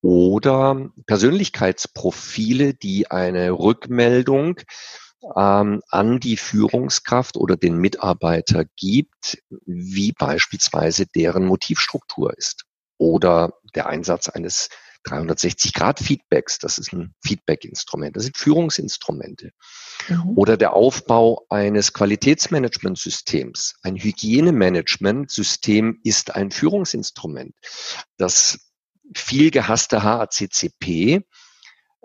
[0.03, 4.59] Oder Persönlichkeitsprofile, die eine Rückmeldung
[5.37, 12.65] ähm, an die Führungskraft oder den Mitarbeiter gibt, wie beispielsweise deren Motivstruktur ist.
[12.99, 14.69] Oder der Einsatz eines
[15.07, 19.53] 360-Grad-Feedbacks, das ist ein Feedback-Instrument, das sind Führungsinstrumente.
[20.09, 20.37] Mhm.
[20.37, 23.77] Oder der Aufbau eines Qualitätsmanagementsystems.
[23.83, 27.55] Ein Hygienemanagementsystem ist ein Führungsinstrument.
[28.17, 28.71] Das
[29.15, 31.25] viel gehasste HACCP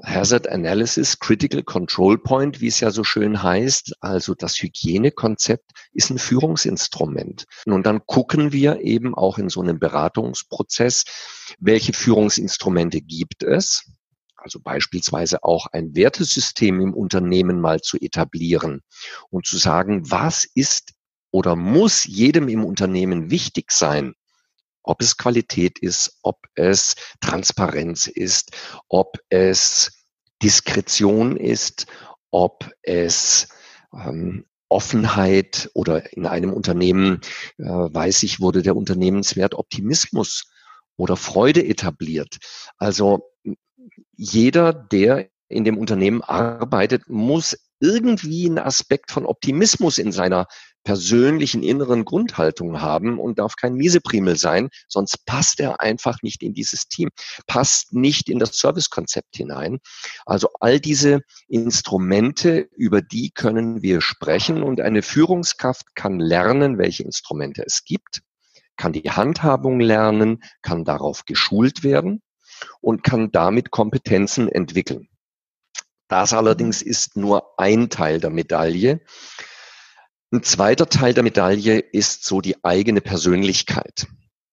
[0.03, 3.95] Hazard Analysis Critical Control Point, wie es ja so schön heißt.
[4.01, 7.45] Also das Hygienekonzept ist ein Führungsinstrument.
[7.65, 11.05] Und dann gucken wir eben auch in so einem Beratungsprozess,
[11.59, 13.89] welche Führungsinstrumente gibt es.
[14.35, 18.81] Also beispielsweise auch ein Wertesystem im Unternehmen mal zu etablieren
[19.29, 20.93] und zu sagen, was ist
[21.31, 24.13] oder muss jedem im Unternehmen wichtig sein?
[24.85, 28.51] Ob es Qualität ist, ob es Transparenz ist,
[28.87, 29.91] ob es
[30.41, 31.87] Diskretion ist,
[32.31, 33.47] ob es
[33.93, 37.21] ähm, Offenheit oder in einem Unternehmen,
[37.57, 40.51] äh, weiß ich, wurde der Unternehmenswert Optimismus
[40.97, 42.37] oder Freude etabliert.
[42.77, 43.31] Also
[44.15, 50.47] jeder, der in dem Unternehmen arbeitet, muss irgendwie einen Aspekt von Optimismus in seiner
[50.85, 56.53] persönlichen inneren Grundhaltung haben und darf kein Mieseprimel sein, sonst passt er einfach nicht in
[56.53, 57.09] dieses Team,
[57.47, 59.79] passt nicht in das Servicekonzept hinein.
[60.25, 67.03] Also all diese Instrumente, über die können wir sprechen und eine Führungskraft kann lernen, welche
[67.03, 68.21] Instrumente es gibt,
[68.77, 72.21] kann die Handhabung lernen, kann darauf geschult werden
[72.79, 75.09] und kann damit Kompetenzen entwickeln.
[76.07, 79.01] Das allerdings ist nur ein Teil der Medaille.
[80.31, 84.07] Ein zweiter Teil der Medaille ist so die eigene Persönlichkeit.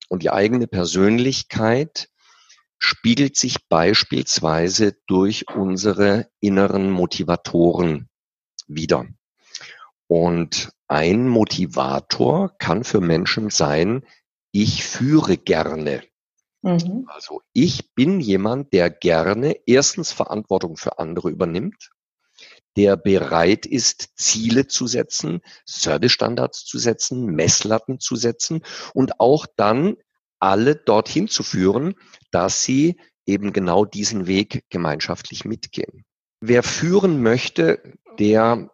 [0.09, 2.09] Und die eigene Persönlichkeit
[2.79, 8.09] spiegelt sich beispielsweise durch unsere inneren Motivatoren
[8.67, 9.07] wieder.
[10.09, 14.05] Und ein Motivator kann für Menschen sein,
[14.51, 16.03] ich führe gerne.
[16.61, 17.07] Mhm.
[17.09, 21.91] Also ich bin jemand, der gerne erstens Verantwortung für andere übernimmt,
[22.77, 28.63] der bereit ist, Ziele zu setzen, Servicestandards zu setzen, Messlatten zu setzen
[28.95, 29.97] und auch dann
[30.39, 31.95] alle dorthin zu führen,
[32.31, 36.05] dass sie eben genau diesen Weg gemeinschaftlich mitgehen.
[36.41, 37.81] Wer führen möchte,
[38.19, 38.71] der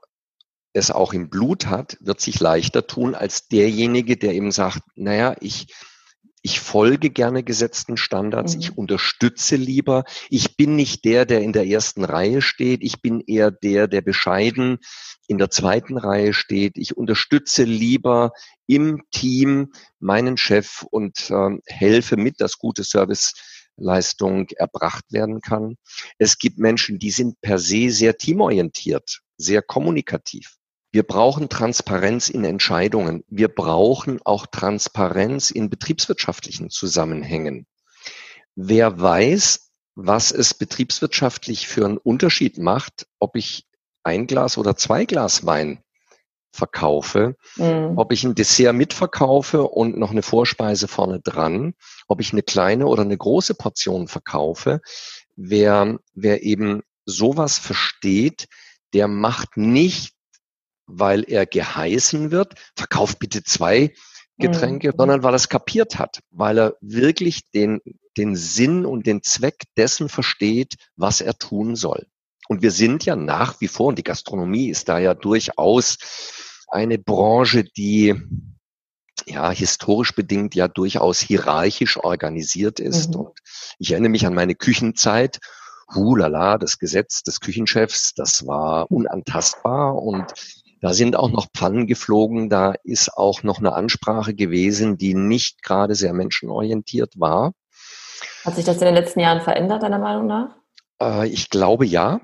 [0.72, 5.36] es auch im Blut hat, wird sich leichter tun als derjenige, der eben sagt, naja,
[5.40, 5.74] ich
[6.48, 8.60] ich folge gerne gesetzten Standards, mhm.
[8.60, 10.04] ich unterstütze lieber.
[10.30, 14.00] Ich bin nicht der, der in der ersten Reihe steht, ich bin eher der, der
[14.00, 14.78] bescheiden
[15.26, 16.78] in der zweiten Reihe steht.
[16.78, 18.32] Ich unterstütze lieber
[18.66, 25.76] im Team meinen Chef und äh, helfe mit, dass gute Serviceleistung erbracht werden kann.
[26.16, 30.57] Es gibt Menschen, die sind per se sehr teamorientiert, sehr kommunikativ.
[30.90, 33.24] Wir brauchen Transparenz in Entscheidungen.
[33.28, 37.66] Wir brauchen auch Transparenz in betriebswirtschaftlichen Zusammenhängen.
[38.54, 43.66] Wer weiß, was es betriebswirtschaftlich für einen Unterschied macht, ob ich
[44.02, 45.82] ein Glas oder zwei Glas Wein
[46.52, 47.94] verkaufe, mhm.
[47.96, 51.74] ob ich ein Dessert mitverkaufe und noch eine Vorspeise vorne dran,
[52.06, 54.80] ob ich eine kleine oder eine große Portion verkaufe.
[55.36, 58.48] Wer, wer eben sowas versteht,
[58.94, 60.14] der macht nicht
[60.88, 63.92] weil er geheißen wird, verkauf bitte zwei
[64.38, 64.94] Getränke, mhm.
[64.96, 67.80] sondern weil er es kapiert hat, weil er wirklich den,
[68.16, 72.06] den Sinn und den Zweck dessen versteht, was er tun soll.
[72.48, 75.98] Und wir sind ja nach wie vor, und die Gastronomie ist da ja durchaus
[76.68, 78.14] eine Branche, die
[79.26, 83.10] ja historisch bedingt ja durchaus hierarchisch organisiert ist.
[83.10, 83.20] Mhm.
[83.20, 83.38] Und
[83.78, 85.38] ich erinnere mich an meine Küchenzeit.
[85.94, 90.34] Hulala, das Gesetz des Küchenchefs, das war unantastbar und
[90.80, 95.62] da sind auch noch Pfannen geflogen, da ist auch noch eine Ansprache gewesen, die nicht
[95.62, 97.52] gerade sehr menschenorientiert war.
[98.44, 100.56] Hat sich das in den letzten Jahren verändert, deiner Meinung nach?
[101.00, 102.20] Äh, ich glaube ja.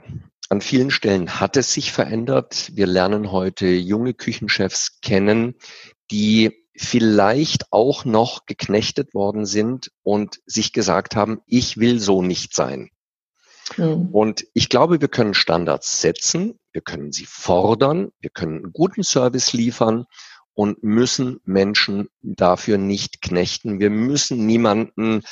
[0.50, 2.70] An vielen Stellen hat es sich verändert.
[2.74, 5.54] Wir lernen heute junge Küchenchefs kennen,
[6.10, 12.54] die vielleicht auch noch geknechtet worden sind und sich gesagt haben, ich will so nicht
[12.54, 12.90] sein.
[13.76, 14.08] Mhm.
[14.12, 19.04] Und ich glaube, wir können Standards setzen, wir können sie fordern, wir können einen guten
[19.04, 20.06] Service liefern
[20.54, 23.80] und müssen Menschen dafür nicht knechten.
[23.80, 25.22] Wir müssen niemanden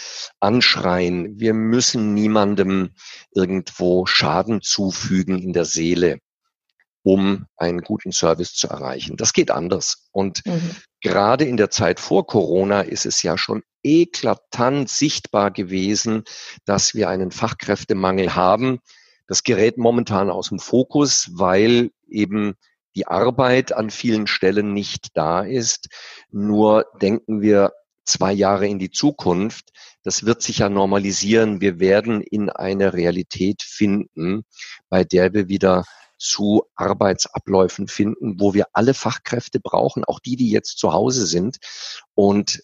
[0.41, 1.39] anschreien.
[1.39, 2.91] Wir müssen niemandem
[3.33, 6.19] irgendwo Schaden zufügen in der Seele,
[7.03, 9.17] um einen guten Service zu erreichen.
[9.17, 10.09] Das geht anders.
[10.11, 10.77] Und mhm.
[11.01, 16.25] gerade in der Zeit vor Corona ist es ja schon eklatant sichtbar gewesen,
[16.65, 18.81] dass wir einen Fachkräftemangel haben.
[19.27, 22.55] Das gerät momentan aus dem Fokus, weil eben
[22.95, 25.89] die Arbeit an vielen Stellen nicht da ist.
[26.31, 27.73] Nur denken wir
[28.05, 29.71] zwei Jahre in die Zukunft.
[30.03, 31.61] Das wird sich ja normalisieren.
[31.61, 34.45] Wir werden in eine Realität finden,
[34.89, 35.85] bei der wir wieder
[36.19, 41.59] zu Arbeitsabläufen finden, wo wir alle Fachkräfte brauchen, auch die, die jetzt zu Hause sind.
[42.15, 42.63] Und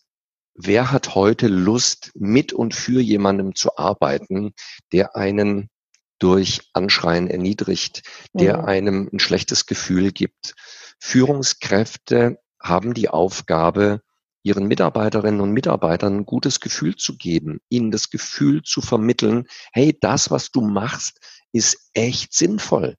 [0.55, 4.53] wer hat heute Lust, mit und für jemandem zu arbeiten,
[4.93, 5.71] der einen
[6.19, 8.03] durch Anschreien erniedrigt,
[8.33, 8.65] der mhm.
[8.65, 10.55] einem ein schlechtes Gefühl gibt.
[11.01, 14.03] Führungskräfte haben die Aufgabe,
[14.43, 19.97] ihren Mitarbeiterinnen und Mitarbeitern ein gutes Gefühl zu geben, ihnen das Gefühl zu vermitteln, hey,
[20.01, 21.21] das, was du machst,
[21.53, 22.97] ist echt sinnvoll.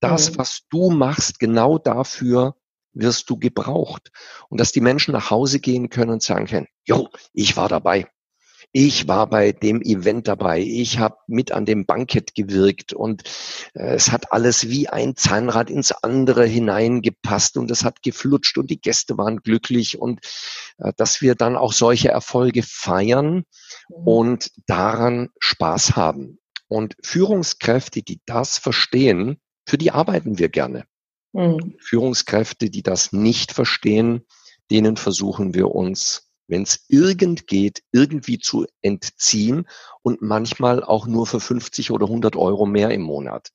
[0.00, 0.38] Das, mhm.
[0.38, 2.56] was du machst, genau dafür
[2.92, 4.10] wirst du gebraucht.
[4.48, 8.08] Und dass die Menschen nach Hause gehen können und sagen können, jo, ich war dabei.
[8.74, 10.60] Ich war bei dem Event dabei.
[10.60, 13.22] Ich habe mit an dem Bankett gewirkt und
[13.74, 18.70] äh, es hat alles wie ein Zahnrad ins andere hineingepasst und es hat geflutscht und
[18.70, 20.20] die Gäste waren glücklich und
[20.78, 23.44] äh, dass wir dann auch solche Erfolge feiern
[23.88, 24.06] mhm.
[24.06, 26.38] und daran Spaß haben.
[26.66, 30.86] Und Führungskräfte, die das verstehen, für die arbeiten wir gerne.
[31.32, 31.76] Mhm.
[31.78, 34.26] Führungskräfte, die das nicht verstehen,
[34.70, 39.66] denen versuchen wir uns wenn es irgend geht, irgendwie zu entziehen
[40.02, 43.48] und manchmal auch nur für 50 oder 100 Euro mehr im Monat.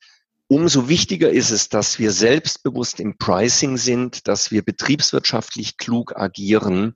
[0.48, 6.96] Umso wichtiger ist es, dass wir selbstbewusst im Pricing sind, dass wir betriebswirtschaftlich klug agieren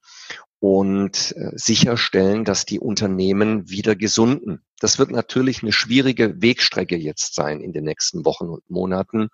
[0.59, 4.63] und äh, sicherstellen, dass die Unternehmen wieder gesunden.
[4.79, 9.27] Das wird natürlich eine schwierige Wegstrecke jetzt sein in den nächsten Wochen und Monaten.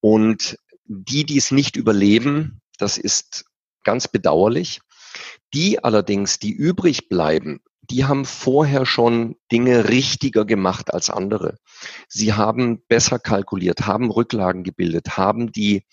[0.00, 3.46] Und die, die es nicht überleben, das ist
[3.84, 4.80] ganz bedauerlich.
[5.54, 11.56] Die allerdings, die übrig bleiben, die haben vorher schon Dinge richtiger gemacht als andere.
[12.08, 15.84] Sie haben besser kalkuliert, haben Rücklagen gebildet, haben die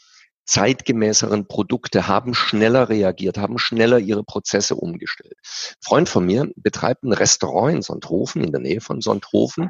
[0.46, 5.36] zeitgemäßeren Produkte, haben schneller reagiert, haben schneller ihre Prozesse umgestellt.
[5.42, 9.70] Ein Freund von mir betreibt ein Restaurant in Sonthofen, in der Nähe von Sonthofen.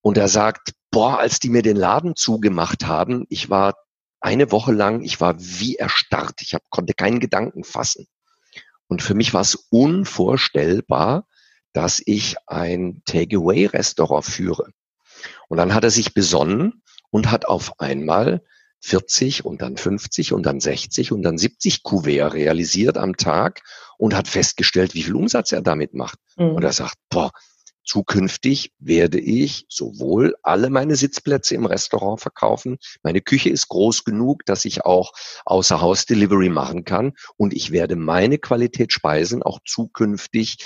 [0.00, 3.74] Und er sagt, boah, als die mir den Laden zugemacht haben, ich war
[4.20, 6.40] eine Woche lang, ich war wie erstarrt.
[6.40, 8.06] Ich hab, konnte keinen Gedanken fassen.
[8.88, 11.26] Und für mich war es unvorstellbar,
[11.72, 14.70] dass ich ein Takeaway-Restaurant führe.
[15.48, 18.42] Und dann hat er sich besonnen und hat auf einmal
[18.80, 23.62] 40 und dann 50 und dann 60 und dann 70 Kuvert realisiert am Tag
[23.98, 26.18] und hat festgestellt, wie viel Umsatz er damit macht.
[26.36, 26.50] Mhm.
[26.50, 27.32] Und er sagt, boah,
[27.86, 32.78] Zukünftig werde ich sowohl alle meine Sitzplätze im Restaurant verkaufen.
[33.04, 35.12] Meine Küche ist groß genug, dass ich auch
[35.44, 37.12] außer Haus Delivery machen kann.
[37.36, 40.58] Und ich werde meine Qualitätsspeisen auch zukünftig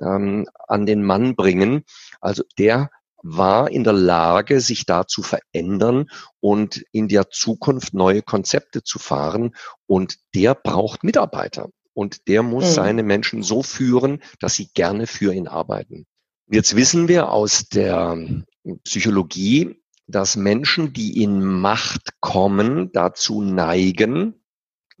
[0.00, 1.84] ähm, an den Mann bringen.
[2.22, 2.90] Also der
[3.22, 6.06] war in der Lage, sich da zu verändern
[6.40, 9.54] und in der Zukunft neue Konzepte zu fahren.
[9.86, 11.68] Und der braucht Mitarbeiter.
[11.92, 12.72] Und der muss mhm.
[12.72, 16.06] seine Menschen so führen, dass sie gerne für ihn arbeiten.
[16.52, 18.44] Jetzt wissen wir aus der
[18.84, 24.34] Psychologie, dass Menschen, die in Macht kommen, dazu neigen,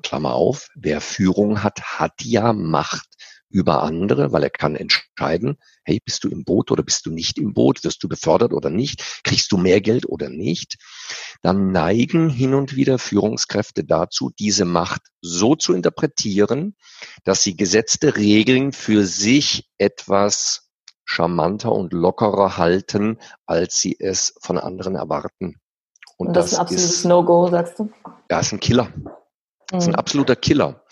[0.02, 3.06] Klammer auf, wer Führung hat, hat ja Macht
[3.50, 7.36] über andere, weil er kann entscheiden, hey, bist du im Boot oder bist du nicht
[7.36, 10.76] im Boot, wirst du befördert oder nicht, kriegst du mehr Geld oder nicht,
[11.42, 16.76] dann neigen hin und wieder Führungskräfte dazu, diese Macht so zu interpretieren,
[17.24, 20.70] dass sie gesetzte Regeln für sich etwas
[21.12, 25.60] charmanter und lockerer halten, als sie es von anderen erwarten.
[26.16, 27.90] Und, und das, das, ist ein absolutes No-Go, sagst du?
[28.30, 28.88] Ja, ist ein Killer.
[29.68, 29.98] Das ist ein mhm.
[29.98, 30.84] absoluter Killer.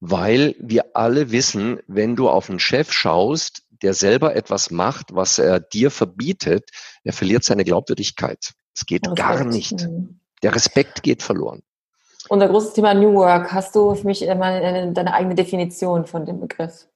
[0.00, 5.38] Weil wir alle wissen, wenn du auf einen Chef schaust, der selber etwas macht, was
[5.38, 6.70] er dir verbietet,
[7.02, 8.52] er verliert seine Glaubwürdigkeit.
[8.74, 9.18] Es geht Respekt.
[9.18, 9.88] gar nicht.
[9.88, 10.20] Mhm.
[10.42, 11.62] Der Respekt geht verloren.
[12.28, 13.52] Unser großes Thema New Work.
[13.52, 16.86] Hast du für mich mal deine eigene Definition von dem Begriff?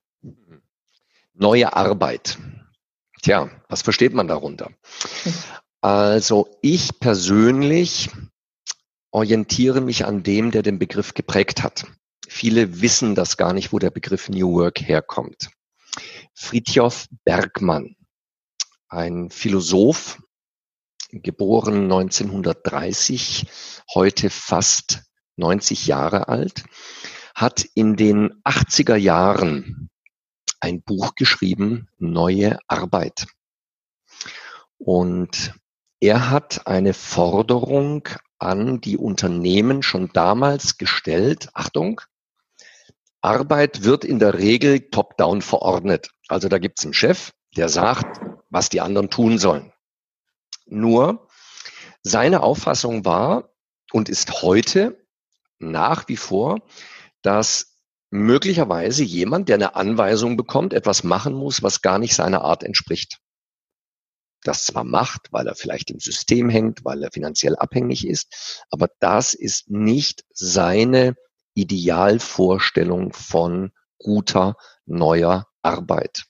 [1.35, 2.39] Neue Arbeit.
[3.23, 4.71] Tja, was versteht man darunter?
[5.81, 8.11] Also ich persönlich
[9.11, 11.87] orientiere mich an dem, der den Begriff geprägt hat.
[12.29, 15.51] Viele wissen das gar nicht, wo der Begriff New Work herkommt.
[16.35, 17.97] Friedhof Bergmann,
[18.89, 20.21] ein Philosoph,
[21.11, 23.47] geboren 1930,
[23.95, 25.03] heute fast
[25.37, 26.64] 90 Jahre alt,
[27.35, 29.89] hat in den 80er Jahren
[30.61, 33.27] ein Buch geschrieben, Neue Arbeit.
[34.79, 35.55] Und
[36.01, 41.49] er hat eine Forderung an die Unternehmen schon damals gestellt.
[41.55, 42.01] Achtung,
[43.21, 46.11] Arbeit wird in der Regel top-down verordnet.
[46.29, 49.73] Also da gibt es einen Chef, der sagt, was die anderen tun sollen.
[50.67, 51.29] Nur
[52.03, 53.51] seine Auffassung war
[53.93, 55.05] und ist heute
[55.59, 56.61] nach wie vor,
[57.23, 57.68] dass
[58.11, 63.19] möglicherweise jemand, der eine Anweisung bekommt, etwas machen muss, was gar nicht seiner Art entspricht.
[64.45, 68.89] Das zwar macht, weil er vielleicht im System hängt, weil er finanziell abhängig ist, aber
[69.01, 71.17] das ist nicht seine
[71.55, 74.55] Idealvorstellung von guter
[74.87, 76.25] neuer Arbeit.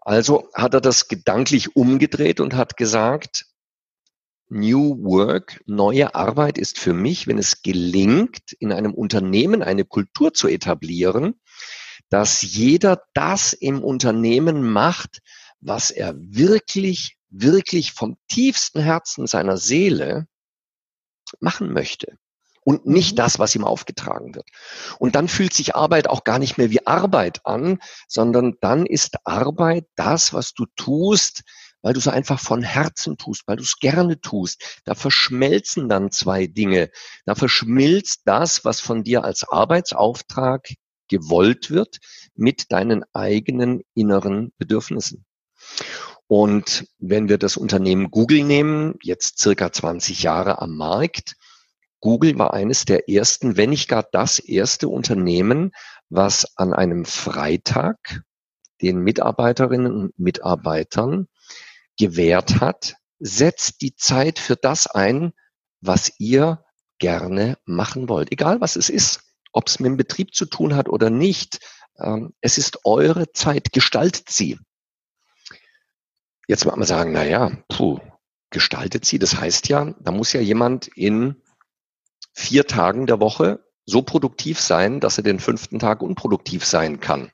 [0.00, 3.44] Also hat er das gedanklich umgedreht und hat gesagt,
[4.52, 10.34] New Work, neue Arbeit ist für mich, wenn es gelingt, in einem Unternehmen eine Kultur
[10.34, 11.40] zu etablieren,
[12.10, 15.20] dass jeder das im Unternehmen macht,
[15.60, 20.26] was er wirklich, wirklich vom tiefsten Herzen seiner Seele
[21.40, 22.18] machen möchte
[22.62, 23.16] und nicht mhm.
[23.16, 24.46] das, was ihm aufgetragen wird.
[24.98, 29.16] Und dann fühlt sich Arbeit auch gar nicht mehr wie Arbeit an, sondern dann ist
[29.24, 31.42] Arbeit das, was du tust,
[31.82, 34.80] weil du es einfach von Herzen tust, weil du es gerne tust.
[34.84, 36.90] Da verschmelzen dann zwei Dinge.
[37.26, 40.68] Da verschmilzt das, was von dir als Arbeitsauftrag
[41.08, 41.98] gewollt wird,
[42.34, 45.26] mit deinen eigenen inneren Bedürfnissen.
[46.26, 51.34] Und wenn wir das Unternehmen Google nehmen, jetzt circa 20 Jahre am Markt,
[52.00, 55.72] Google war eines der ersten, wenn nicht gar das erste Unternehmen,
[56.08, 58.22] was an einem Freitag
[58.80, 61.28] den Mitarbeiterinnen und Mitarbeitern
[62.02, 65.32] gewährt hat, setzt die Zeit für das ein,
[65.80, 66.64] was ihr
[66.98, 68.32] gerne machen wollt.
[68.32, 69.20] Egal was es ist,
[69.52, 71.60] ob es mit dem Betrieb zu tun hat oder nicht.
[72.00, 74.58] Ähm, es ist eure Zeit, gestaltet sie.
[76.48, 78.00] Jetzt mag man sagen, na ja, puh,
[78.50, 79.20] gestaltet sie.
[79.20, 81.40] Das heißt ja, da muss ja jemand in
[82.32, 87.30] vier Tagen der Woche so produktiv sein, dass er den fünften Tag unproduktiv sein kann.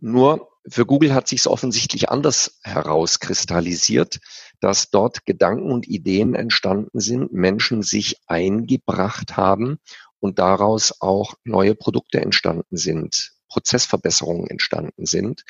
[0.00, 4.20] Nur für Google hat sich es offensichtlich anders herauskristallisiert,
[4.60, 9.78] dass dort Gedanken und Ideen entstanden sind, Menschen sich eingebracht haben
[10.20, 15.44] und daraus auch neue Produkte entstanden sind, Prozessverbesserungen entstanden sind.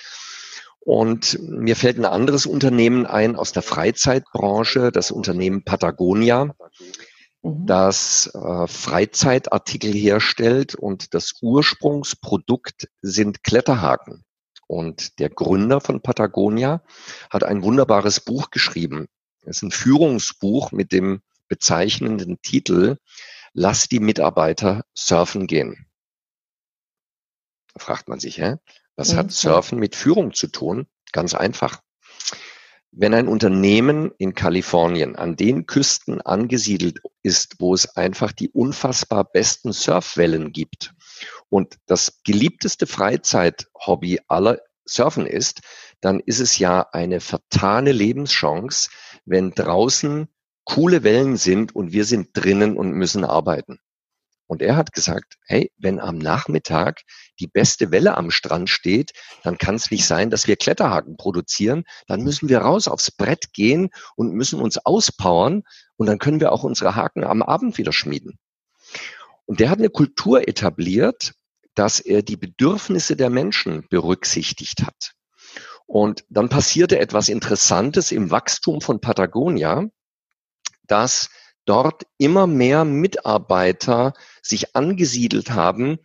[0.80, 6.54] Und mir fällt ein anderes Unternehmen ein aus der Freizeitbranche, das Unternehmen Patagonia,
[7.42, 7.66] mhm.
[7.66, 14.24] das äh, Freizeitartikel herstellt und das Ursprungsprodukt sind Kletterhaken.
[14.68, 16.82] Und der Gründer von Patagonia
[17.30, 19.08] hat ein wunderbares Buch geschrieben.
[19.40, 22.98] Es ist ein Führungsbuch mit dem bezeichnenden Titel
[23.54, 25.86] Lass die Mitarbeiter surfen gehen.
[27.74, 28.56] Da fragt man sich, hä?
[28.98, 30.86] was hat Surfen mit Führung zu tun?
[31.12, 31.80] Ganz einfach.
[32.90, 39.24] Wenn ein Unternehmen in Kalifornien an den Küsten angesiedelt ist, wo es einfach die unfassbar
[39.24, 40.94] besten Surfwellen gibt,
[41.48, 45.60] und das geliebteste Freizeithobby aller Surfen ist,
[46.00, 48.90] dann ist es ja eine vertane Lebenschance,
[49.24, 50.28] wenn draußen
[50.64, 53.78] coole Wellen sind und wir sind drinnen und müssen arbeiten.
[54.46, 57.02] Und er hat gesagt, hey, wenn am Nachmittag
[57.38, 59.12] die beste Welle am Strand steht,
[59.44, 61.84] dann kann es nicht sein, dass wir Kletterhaken produzieren.
[62.06, 65.64] Dann müssen wir raus aufs Brett gehen und müssen uns auspowern
[65.96, 68.38] und dann können wir auch unsere Haken am Abend wieder schmieden.
[69.48, 71.32] Und der hat eine Kultur etabliert,
[71.74, 75.14] dass er die Bedürfnisse der Menschen berücksichtigt hat.
[75.86, 79.86] Und dann passierte etwas Interessantes im Wachstum von Patagonia,
[80.86, 81.30] dass
[81.64, 85.98] dort immer mehr Mitarbeiter sich angesiedelt haben,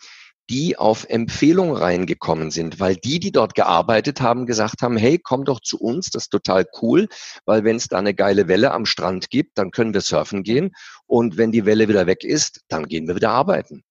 [0.49, 5.45] die auf Empfehlung reingekommen sind, weil die, die dort gearbeitet haben, gesagt haben, hey, komm
[5.45, 7.07] doch zu uns, das ist total cool,
[7.45, 10.71] weil wenn es da eine geile Welle am Strand gibt, dann können wir surfen gehen
[11.07, 13.83] und wenn die Welle wieder weg ist, dann gehen wir wieder arbeiten.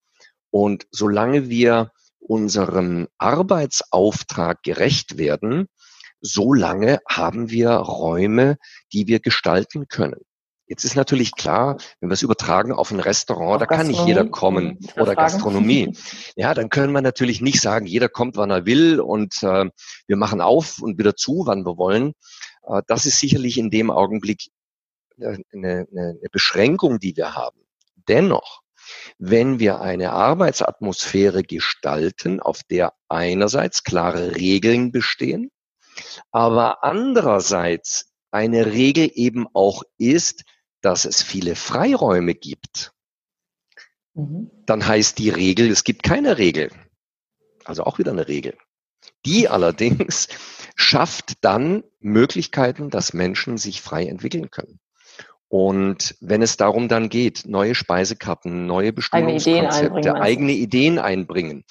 [0.51, 5.69] Und solange wir unserem Arbeitsauftrag gerecht werden,
[6.21, 8.57] solange haben wir Räume,
[8.93, 10.21] die wir gestalten können.
[10.73, 14.25] Jetzt ist natürlich klar, wenn wir es übertragen auf ein Restaurant, da kann nicht jeder
[14.25, 15.95] kommen oder Gastronomie.
[16.37, 19.67] Ja, dann können wir natürlich nicht sagen, jeder kommt, wann er will und äh,
[20.07, 22.15] wir machen auf und wieder zu, wann wir wollen.
[22.67, 24.49] Äh, das ist sicherlich in dem Augenblick
[25.17, 27.61] eine, eine, eine Beschränkung, die wir haben.
[28.09, 28.63] Dennoch,
[29.19, 35.51] wenn wir eine Arbeitsatmosphäre gestalten, auf der einerseits klare Regeln bestehen,
[36.31, 40.43] aber andererseits eine Regel eben auch ist,
[40.81, 42.93] dass es viele Freiräume gibt,
[44.15, 44.51] mhm.
[44.67, 46.71] dann heißt die Regel, es gibt keine Regel.
[47.65, 48.57] Also auch wieder eine Regel.
[49.25, 50.29] Die allerdings
[50.75, 54.81] schafft dann Möglichkeiten, dass Menschen sich frei entwickeln können.
[55.53, 61.65] Und wenn es darum dann geht, neue Speisekarten, neue Bestimmungskonzepte, eigene Ideen einbringen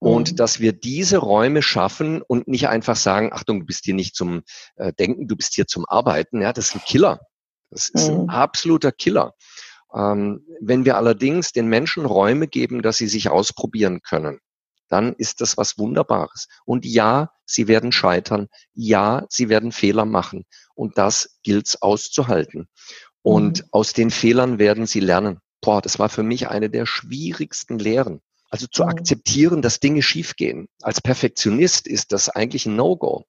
[0.00, 0.36] und mhm.
[0.36, 4.42] dass wir diese Räume schaffen und nicht einfach sagen, Achtung, du bist hier nicht zum
[4.74, 7.20] äh, Denken, du bist hier zum Arbeiten, ja, das ist ein Killer.
[7.70, 8.22] Das ist mhm.
[8.22, 9.34] ein absoluter Killer.
[9.94, 14.40] Ähm, wenn wir allerdings den Menschen Räume geben, dass sie sich ausprobieren können,
[14.88, 16.48] dann ist das was Wunderbares.
[16.64, 18.48] Und ja, sie werden scheitern.
[18.74, 20.46] Ja, sie werden Fehler machen.
[20.74, 22.68] Und das gilt's auszuhalten.
[23.22, 23.68] Und mhm.
[23.72, 25.40] aus den Fehlern werden sie lernen.
[25.60, 28.20] Boah, das war für mich eine der schwierigsten Lehren.
[28.50, 28.90] Also zu mhm.
[28.90, 30.68] akzeptieren, dass Dinge schiefgehen.
[30.82, 33.24] Als Perfektionist ist das eigentlich ein No-Go.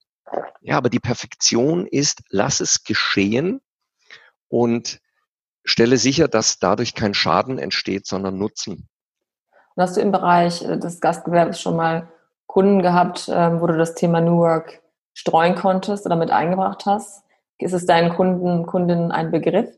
[0.62, 3.62] Ja, aber die Perfektion ist, lass es geschehen
[4.48, 5.00] und
[5.64, 8.88] stelle sicher, dass dadurch kein Schaden entsteht, sondern Nutzen.
[9.76, 12.10] Und hast du im Bereich äh, des Gastgewerbes schon mal
[12.46, 14.82] Kunden gehabt, ähm, wo du das Thema New Work
[15.14, 17.24] streuen konntest oder mit eingebracht hast?
[17.58, 19.70] Ist es deinen Kunden, Kundinnen ein Begriff?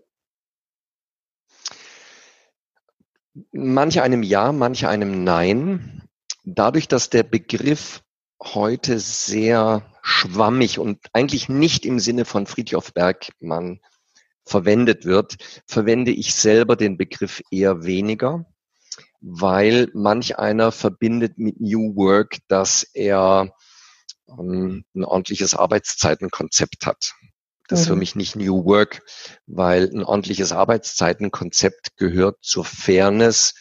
[3.52, 6.04] Manche einem Ja, manche einem Nein.
[6.44, 8.04] Dadurch, dass der Begriff
[8.42, 13.80] heute sehr schwammig und eigentlich nicht im Sinne von Friedhof Bergmann
[14.46, 18.46] verwendet wird, verwende ich selber den Begriff eher weniger,
[19.22, 23.56] weil manch einer verbindet mit New Work, dass er
[24.28, 27.14] ähm, ein ordentliches Arbeitszeitenkonzept hat.
[27.68, 28.00] Das ist für mhm.
[28.00, 29.04] mich nicht New Work,
[29.48, 33.54] weil ein ordentliches Arbeitszeitenkonzept gehört zur Fairness,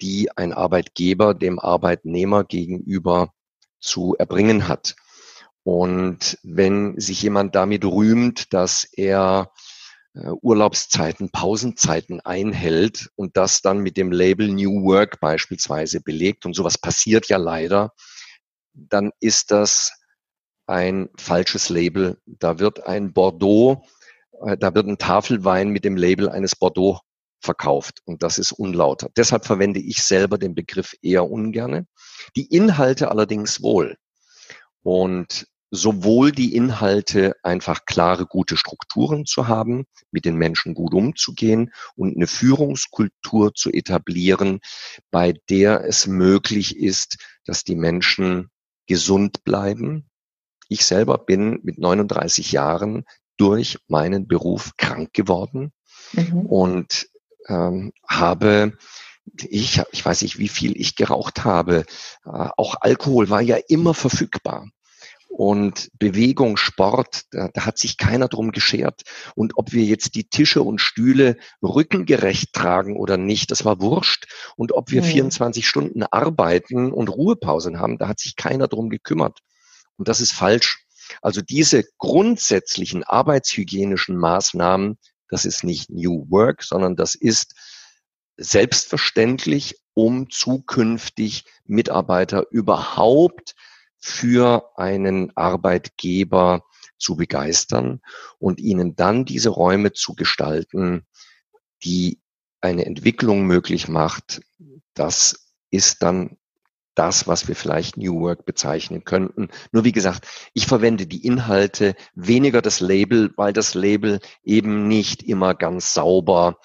[0.00, 3.32] die ein Arbeitgeber dem Arbeitnehmer gegenüber
[3.78, 4.96] zu erbringen hat.
[5.64, 9.52] Und wenn sich jemand damit rühmt, dass er
[10.14, 16.54] äh, Urlaubszeiten, Pausenzeiten einhält und das dann mit dem Label New Work beispielsweise belegt, und
[16.54, 17.92] sowas passiert ja leider,
[18.74, 19.92] dann ist das
[20.66, 22.18] ein falsches Label.
[22.26, 23.84] Da wird ein Bordeaux,
[24.44, 27.00] äh, da wird ein Tafelwein mit dem Label eines Bordeaux
[27.40, 29.10] verkauft und das ist unlauter.
[29.16, 31.86] Deshalb verwende ich selber den Begriff eher ungerne.
[32.36, 33.96] Die Inhalte allerdings wohl.
[34.82, 41.72] Und sowohl die Inhalte einfach klare, gute Strukturen zu haben, mit den Menschen gut umzugehen
[41.96, 44.60] und eine Führungskultur zu etablieren,
[45.10, 48.50] bei der es möglich ist, dass die Menschen
[48.86, 50.10] gesund bleiben,
[50.72, 53.04] ich selber bin mit 39 Jahren
[53.36, 55.72] durch meinen Beruf krank geworden
[56.12, 56.46] mhm.
[56.46, 57.08] und
[57.48, 58.76] ähm, habe
[59.36, 61.84] ich, ich weiß nicht, wie viel ich geraucht habe.
[62.24, 64.68] Äh, auch Alkohol war ja immer verfügbar.
[65.28, 69.02] Und Bewegung, Sport, da, da hat sich keiner drum geschert.
[69.34, 74.26] Und ob wir jetzt die Tische und Stühle rückengerecht tragen oder nicht, das war wurscht.
[74.56, 75.06] Und ob wir mhm.
[75.06, 79.38] 24 Stunden arbeiten und Ruhepausen haben, da hat sich keiner drum gekümmert.
[79.96, 80.84] Und das ist falsch.
[81.20, 87.54] Also diese grundsätzlichen arbeitshygienischen Maßnahmen, das ist nicht New Work, sondern das ist
[88.36, 93.54] selbstverständlich, um zukünftig Mitarbeiter überhaupt
[93.98, 96.64] für einen Arbeitgeber
[96.98, 98.00] zu begeistern
[98.38, 101.06] und ihnen dann diese Räume zu gestalten,
[101.84, 102.20] die
[102.60, 104.42] eine Entwicklung möglich macht.
[104.94, 106.38] Das ist dann
[106.94, 109.48] das, was wir vielleicht New Work bezeichnen könnten.
[109.72, 115.22] Nur wie gesagt, ich verwende die Inhalte, weniger das Label, weil das Label eben nicht
[115.22, 116.58] immer ganz sauber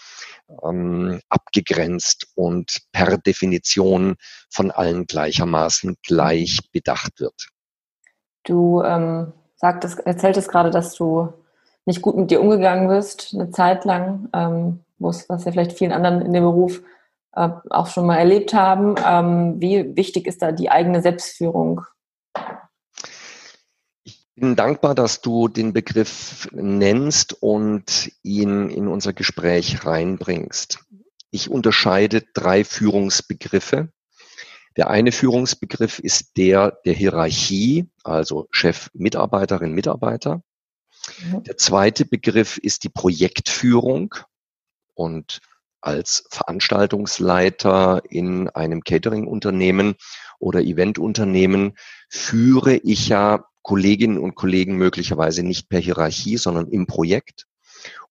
[0.63, 4.15] ähm, abgegrenzt und per Definition
[4.49, 7.49] von allen gleichermaßen gleich bedacht wird.
[8.43, 11.33] Du ähm, sagtest, erzähltest gerade, dass du
[11.85, 16.21] nicht gut mit dir umgegangen bist, eine Zeit lang, ähm, was ja vielleicht vielen anderen
[16.21, 16.81] in dem Beruf
[17.37, 18.95] äh, auch schon mal erlebt haben.
[19.05, 21.81] Ähm, wie wichtig ist da die eigene Selbstführung?
[24.03, 30.79] Ich bin dankbar, dass du den Begriff nennst und ihn in unser Gespräch reinbringst.
[31.29, 33.89] Ich unterscheide drei Führungsbegriffe.
[34.75, 40.41] Der eine Führungsbegriff ist der der Hierarchie, also Chef, Mitarbeiterin, Mitarbeiter.
[41.23, 41.43] Mhm.
[41.43, 44.15] Der zweite Begriff ist die Projektführung
[44.95, 45.39] und
[45.81, 49.95] als Veranstaltungsleiter in einem Catering-Unternehmen
[50.39, 51.77] oder Event-Unternehmen
[52.09, 57.45] führe ich ja Kolleginnen und Kollegen möglicherweise nicht per Hierarchie, sondern im Projekt.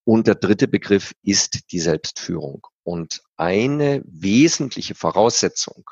[0.05, 2.67] Und der dritte Begriff ist die Selbstführung.
[2.85, 5.91] Und eine wesentliche Voraussetzung,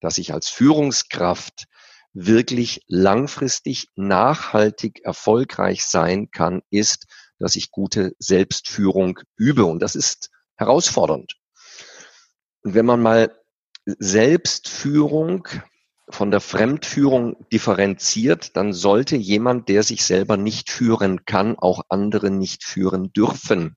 [0.00, 1.66] dass ich als Führungskraft
[2.12, 7.06] wirklich langfristig nachhaltig erfolgreich sein kann, ist,
[7.38, 9.64] dass ich gute Selbstführung übe.
[9.64, 11.36] Und das ist herausfordernd.
[12.62, 13.32] Und wenn man mal
[13.84, 15.48] Selbstführung
[16.08, 22.30] von der Fremdführung differenziert, dann sollte jemand, der sich selber nicht führen kann, auch andere
[22.30, 23.76] nicht führen dürfen.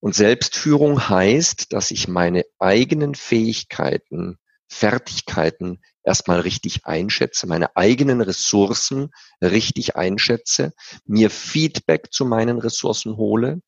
[0.00, 4.38] Und Selbstführung heißt, dass ich meine eigenen Fähigkeiten,
[4.68, 10.72] Fertigkeiten erstmal richtig einschätze, meine eigenen Ressourcen richtig einschätze,
[11.06, 13.60] mir Feedback zu meinen Ressourcen hole,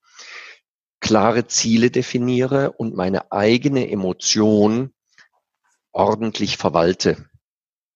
[1.06, 4.92] klare Ziele definiere und meine eigene Emotion
[5.92, 7.30] ordentlich verwalte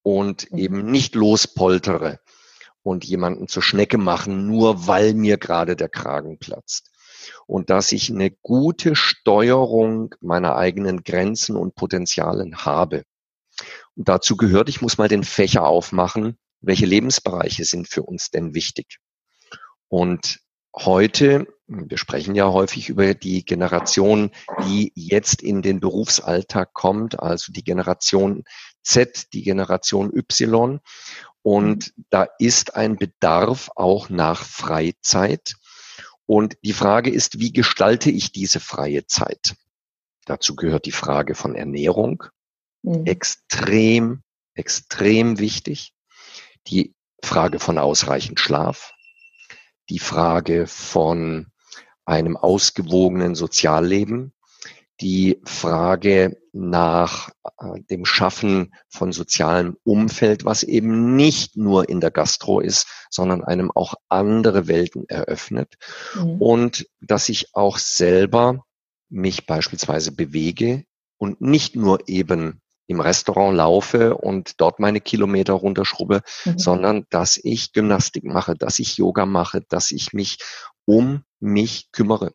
[0.03, 0.59] und mhm.
[0.59, 2.21] eben nicht lospoltere
[2.85, 6.93] und jemanden zur Schnecke machen, nur weil mir gerade der Kragen platzt.
[7.49, 13.03] Und dass ich eine gute Steuerung meiner eigenen Grenzen und Potenzialen habe.
[13.97, 18.55] Und dazu gehört, ich muss mal den Fächer aufmachen, welche Lebensbereiche sind für uns denn
[18.55, 18.99] wichtig.
[19.89, 20.39] Und
[20.75, 24.31] heute, wir sprechen ja häufig über die Generation,
[24.65, 28.45] die jetzt in den Berufsalltag kommt, also die Generation
[28.83, 30.81] Z, die Generation Y.
[31.43, 32.05] Und mhm.
[32.11, 35.55] da ist ein Bedarf auch nach Freizeit.
[36.27, 39.57] Und die Frage ist, wie gestalte ich diese freie Zeit?
[40.27, 42.25] Dazu gehört die Frage von Ernährung.
[42.83, 43.07] Mhm.
[43.07, 44.23] Extrem,
[44.55, 45.93] extrem wichtig.
[46.67, 48.93] Die Frage von ausreichend Schlaf
[49.91, 51.49] die Frage von
[52.05, 54.33] einem ausgewogenen Sozialleben,
[55.01, 62.11] die Frage nach äh, dem Schaffen von sozialem Umfeld, was eben nicht nur in der
[62.11, 65.77] Gastro ist, sondern einem auch andere Welten eröffnet
[66.15, 66.41] mhm.
[66.41, 68.65] und dass ich auch selber
[69.09, 70.85] mich beispielsweise bewege
[71.19, 72.61] und nicht nur eben
[72.91, 76.59] im Restaurant laufe und dort meine Kilometer runterschrubbe, mhm.
[76.59, 80.39] sondern dass ich Gymnastik mache, dass ich Yoga mache, dass ich mich
[80.87, 82.33] um mich kümmere.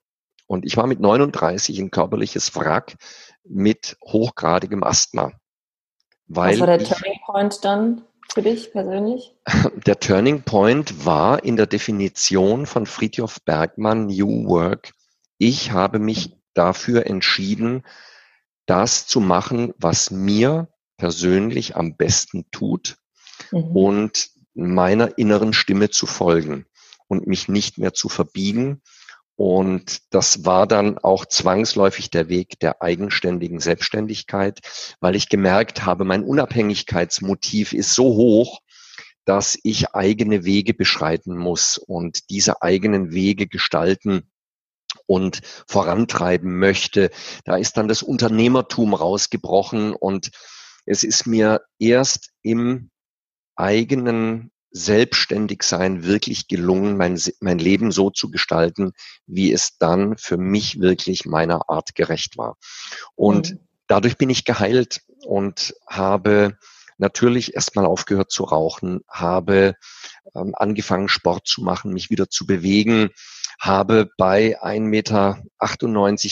[0.48, 2.96] Und ich war mit 39 ein körperliches Wrack
[3.44, 5.34] mit hochgradigem Asthma.
[6.28, 8.02] Weil Was war der ich, Turning Point dann
[8.34, 9.36] für dich persönlich?
[9.86, 14.94] Der Turning Point war in der Definition von Friedhof Bergmann New Work.
[15.38, 17.84] Ich habe mich dafür entschieden,
[18.66, 22.98] das zu machen, was mir persönlich am besten tut
[23.52, 23.76] mhm.
[23.76, 26.66] und meiner inneren Stimme zu folgen
[27.08, 28.82] und mich nicht mehr zu verbiegen.
[29.38, 34.62] Und das war dann auch zwangsläufig der Weg der eigenständigen Selbstständigkeit,
[35.02, 38.62] weil ich gemerkt habe, mein Unabhängigkeitsmotiv ist so hoch,
[39.26, 44.32] dass ich eigene Wege beschreiten muss und diese eigenen Wege gestalten
[45.06, 47.12] und vorantreiben möchte.
[47.44, 50.32] Da ist dann das Unternehmertum rausgebrochen und
[50.86, 52.90] es ist mir erst im
[53.56, 58.92] eigenen Selbstständigsein wirklich gelungen, mein, mein Leben so zu gestalten,
[59.26, 62.58] wie es dann für mich wirklich meiner Art gerecht war.
[63.16, 63.60] Und mhm.
[63.88, 66.58] dadurch bin ich geheilt und habe
[66.98, 69.76] natürlich erstmal aufgehört zu rauchen, habe
[70.36, 73.12] ähm, angefangen, Sport zu machen, mich wieder zu bewegen,
[73.60, 75.40] habe bei 1,98 Meter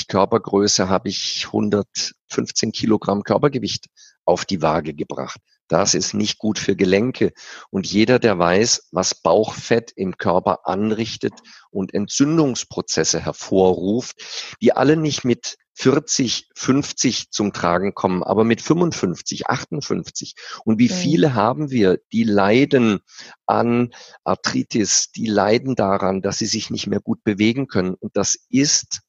[0.07, 3.87] Körpergröße habe ich 115 Kilogramm Körpergewicht
[4.25, 5.39] auf die Waage gebracht.
[5.67, 7.31] Das ist nicht gut für Gelenke.
[7.69, 11.33] Und jeder, der weiß, was Bauchfett im Körper anrichtet
[11.71, 19.47] und Entzündungsprozesse hervorruft, die alle nicht mit 40, 50 zum Tragen kommen, aber mit 55,
[19.47, 20.35] 58.
[20.65, 22.99] Und wie viele haben wir, die leiden
[23.45, 23.93] an
[24.23, 27.95] Arthritis, die leiden daran, dass sie sich nicht mehr gut bewegen können.
[27.95, 29.01] Und das ist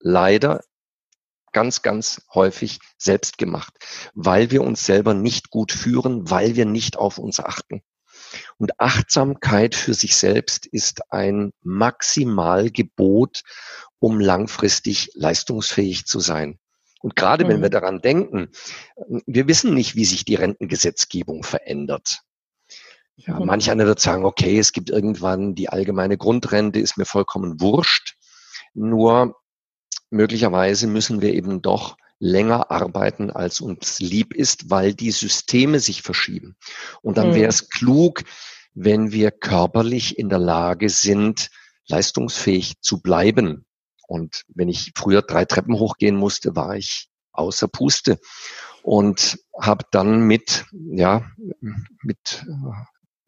[0.00, 0.62] leider
[1.52, 3.74] ganz, ganz häufig selbst gemacht,
[4.14, 7.82] weil wir uns selber nicht gut führen, weil wir nicht auf uns achten.
[8.58, 13.42] Und Achtsamkeit für sich selbst ist ein Maximalgebot,
[13.98, 16.58] um langfristig leistungsfähig zu sein.
[17.00, 17.48] Und gerade mhm.
[17.48, 17.72] wenn wir mhm.
[17.72, 18.48] daran denken,
[19.26, 22.22] wir wissen nicht, wie sich die Rentengesetzgebung verändert.
[23.16, 23.46] Ja, mhm.
[23.46, 28.16] manch einer wird sagen, okay, es gibt irgendwann die allgemeine Grundrente, ist mir vollkommen wurscht.
[28.74, 29.36] Nur
[30.10, 36.02] möglicherweise müssen wir eben doch länger arbeiten, als uns lieb ist, weil die Systeme sich
[36.02, 36.56] verschieben.
[37.02, 37.68] Und dann wäre es mhm.
[37.68, 38.24] klug,
[38.74, 41.50] wenn wir körperlich in der Lage sind,
[41.88, 43.65] leistungsfähig zu bleiben.
[44.06, 48.18] Und wenn ich früher drei Treppen hochgehen musste, war ich außer Puste
[48.82, 51.30] und habe dann mit ja
[52.02, 52.46] mit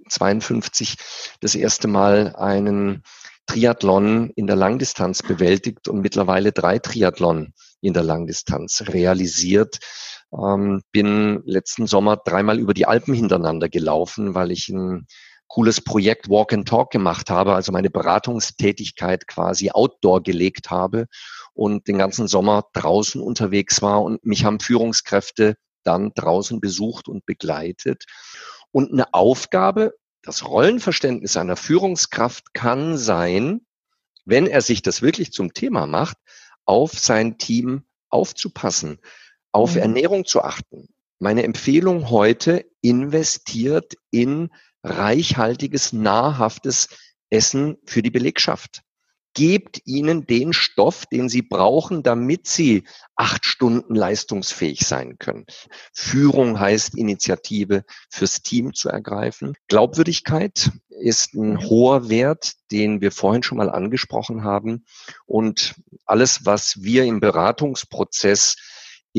[0.09, 0.97] 52
[1.41, 3.03] das erste Mal einen
[3.47, 9.79] Triathlon in der Langdistanz bewältigt und mittlerweile drei Triathlon in der Langdistanz realisiert.
[10.33, 15.07] Ähm, bin letzten Sommer dreimal über die Alpen hintereinander gelaufen, weil ich ein
[15.49, 21.07] cooles Projekt Walk and Talk gemacht habe, also meine Beratungstätigkeit quasi outdoor gelegt habe
[21.55, 27.25] und den ganzen Sommer draußen unterwegs war und mich haben Führungskräfte dann draußen besucht und
[27.27, 28.05] begleitet.
[28.71, 33.63] Und eine Aufgabe, das Rollenverständnis einer Führungskraft kann sein,
[34.25, 36.19] wenn er sich das wirklich zum Thema macht,
[36.67, 38.99] auf sein Team aufzupassen,
[39.53, 39.81] auf mhm.
[39.81, 40.89] Ernährung zu achten.
[41.19, 44.51] Meine Empfehlung heute, investiert in
[44.83, 46.89] reichhaltiges, nahrhaftes
[47.31, 48.83] Essen für die Belegschaft
[49.39, 52.83] gebt ihnen den Stoff, den sie brauchen, damit sie
[53.15, 55.47] acht Stunden leistungsfähig sein können.
[55.93, 59.55] Führung heißt Initiative fürs Team zu ergreifen.
[59.69, 64.85] Glaubwürdigkeit ist ein hoher Wert, den wir vorhin schon mal angesprochen haben.
[65.25, 68.57] Und alles, was wir im Beratungsprozess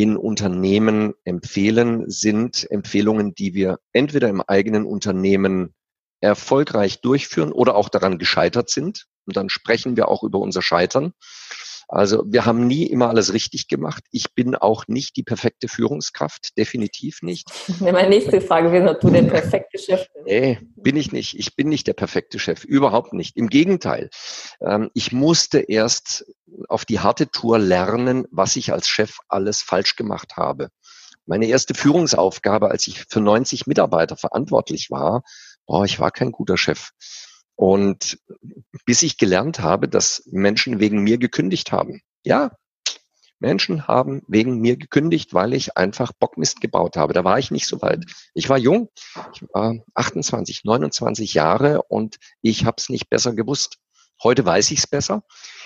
[0.02, 5.74] in Unternehmen empfehlen, sind Empfehlungen, die wir entweder im eigenen Unternehmen
[6.22, 9.08] erfolgreich durchführen oder auch daran gescheitert sind.
[9.26, 11.12] Und dann sprechen wir auch über unser Scheitern.
[11.92, 14.04] Also wir haben nie immer alles richtig gemacht.
[14.12, 17.50] Ich bin auch nicht die perfekte Führungskraft, definitiv nicht.
[17.80, 20.26] Meine nächste Frage wäre, ob du der perfekte Chef bist.
[20.28, 21.34] Nee, bin ich nicht.
[21.40, 23.36] Ich bin nicht der perfekte Chef, überhaupt nicht.
[23.38, 24.12] Im Gegenteil.
[24.62, 26.26] Ähm, ich musste erst
[26.68, 30.70] auf die harte Tour lernen, was ich als Chef alles falsch gemacht habe.
[31.26, 35.24] Meine erste Führungsaufgabe, als ich für 90 Mitarbeiter verantwortlich war,
[35.66, 36.92] boah, ich war kein guter Chef.
[37.60, 38.18] Und
[38.86, 42.02] bis ich gelernt habe, dass Menschen wegen mir gekündigt haben.
[42.24, 42.52] Ja,
[43.40, 47.12] Menschen haben wegen mir gekündigt, weil ich einfach Bockmist gebaut habe.
[47.12, 48.06] Da war ich nicht so weit.
[48.34, 48.88] Ich war jung,
[49.34, 53.80] ich war 28, 29 Jahre und ich habe es nicht besser gewusst.
[54.24, 55.26] Heute weiß ich es besser.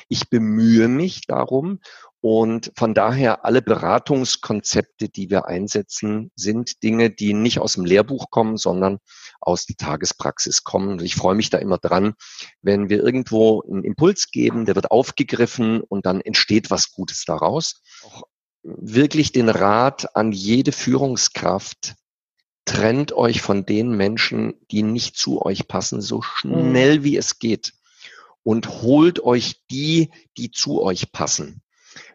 [0.10, 1.80] Ich bemühe mich darum
[2.26, 8.30] und von daher alle Beratungskonzepte, die wir einsetzen, sind Dinge, die nicht aus dem Lehrbuch
[8.30, 9.00] kommen, sondern
[9.42, 10.94] aus der Tagespraxis kommen.
[10.94, 12.14] Und ich freue mich da immer dran,
[12.62, 17.82] wenn wir irgendwo einen Impuls geben, der wird aufgegriffen und dann entsteht was Gutes daraus.
[18.06, 18.24] Auch
[18.64, 21.96] wirklich den Rat an jede Führungskraft,
[22.64, 27.74] trennt euch von den Menschen, die nicht zu euch passen, so schnell wie es geht.
[28.44, 31.60] Und holt euch die, die zu euch passen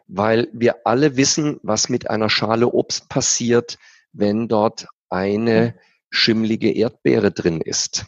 [0.09, 3.77] weil wir alle wissen, was mit einer Schale Obst passiert,
[4.11, 5.75] wenn dort eine
[6.09, 8.05] schimmlige Erdbeere drin ist.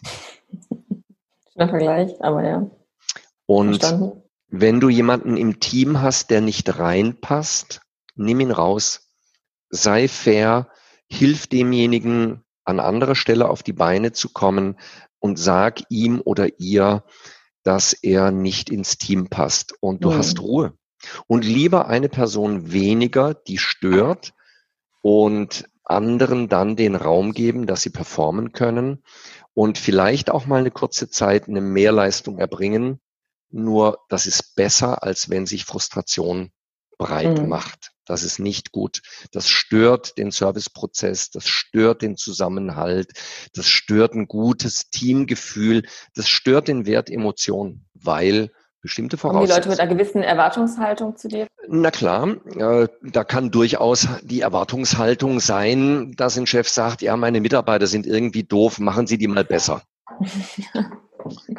[1.54, 2.72] Schöner Vergleich, aber ja.
[3.46, 4.24] Und Verstanden.
[4.48, 7.82] wenn du jemanden im Team hast, der nicht reinpasst,
[8.16, 9.12] nimm ihn raus.
[9.70, 10.70] Sei fair,
[11.08, 14.80] hilf demjenigen an anderer Stelle auf die Beine zu kommen
[15.20, 17.04] und sag ihm oder ihr,
[17.64, 19.76] dass er nicht ins Team passt.
[19.82, 20.18] Und du mhm.
[20.18, 20.74] hast Ruhe.
[21.28, 24.34] Und lieber eine Person weniger, die stört
[25.02, 29.04] und anderen dann den Raum geben, dass sie performen können
[29.54, 33.00] und vielleicht auch mal eine kurze Zeit eine Mehrleistung erbringen.
[33.50, 36.52] Nur das ist besser, als wenn sich Frustration
[36.98, 37.50] breit mhm.
[37.50, 37.92] macht.
[38.06, 39.02] Das ist nicht gut.
[39.32, 43.12] Das stört den Serviceprozess, das stört den Zusammenhalt,
[43.54, 45.84] das stört ein gutes Teamgefühl,
[46.16, 48.52] das stört den Wert Emotion, weil
[48.82, 49.48] bestimmte Voraussetzungen.
[49.48, 51.48] Kommen die Leute mit einer gewissen Erwartungshaltung zu dir?
[51.68, 57.42] Na klar, äh, da kann durchaus die Erwartungshaltung sein, dass ein Chef sagt, ja, meine
[57.42, 59.84] Mitarbeiter sind irgendwie doof, machen Sie die mal besser.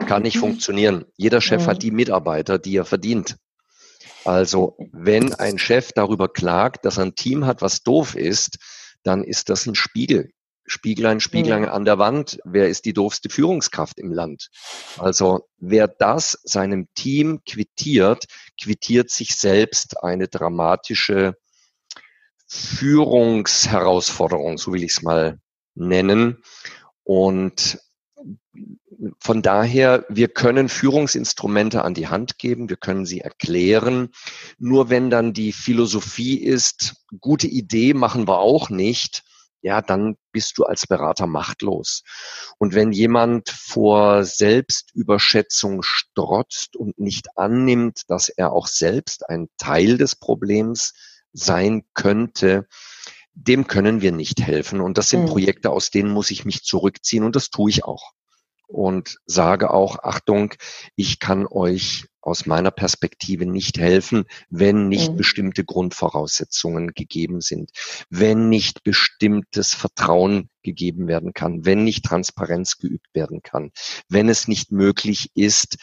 [0.06, 1.04] kann nicht funktionieren.
[1.16, 1.66] Jeder Chef mhm.
[1.66, 3.36] hat die Mitarbeiter, die er verdient.
[4.24, 8.58] Also wenn ein Chef darüber klagt, dass er ein Team hat, was doof ist,
[9.02, 10.30] dann ist das ein Spiegel.
[10.72, 11.68] Spieglein, Spieglein mhm.
[11.68, 14.48] an der Wand, wer ist die doofste Führungskraft im Land?
[14.98, 18.24] Also wer das seinem Team quittiert,
[18.60, 21.36] quittiert sich selbst eine dramatische
[22.46, 25.38] Führungsherausforderung, so will ich es mal
[25.74, 26.42] nennen.
[27.04, 27.78] Und
[29.18, 34.08] von daher, wir können Führungsinstrumente an die Hand geben, wir können sie erklären.
[34.58, 39.22] Nur wenn dann die Philosophie ist, gute Idee machen wir auch nicht,
[39.62, 42.02] ja, dann bist du als Berater machtlos.
[42.58, 49.98] Und wenn jemand vor Selbstüberschätzung strotzt und nicht annimmt, dass er auch selbst ein Teil
[49.98, 50.94] des Problems
[51.32, 52.66] sein könnte,
[53.34, 54.80] dem können wir nicht helfen.
[54.80, 55.28] Und das sind mhm.
[55.28, 58.12] Projekte, aus denen muss ich mich zurückziehen und das tue ich auch.
[58.72, 60.54] Und sage auch, Achtung,
[60.96, 65.16] ich kann euch aus meiner Perspektive nicht helfen, wenn nicht mhm.
[65.16, 67.70] bestimmte Grundvoraussetzungen gegeben sind,
[68.08, 73.72] wenn nicht bestimmtes Vertrauen gegeben werden kann, wenn nicht Transparenz geübt werden kann,
[74.08, 75.76] wenn es nicht möglich ist,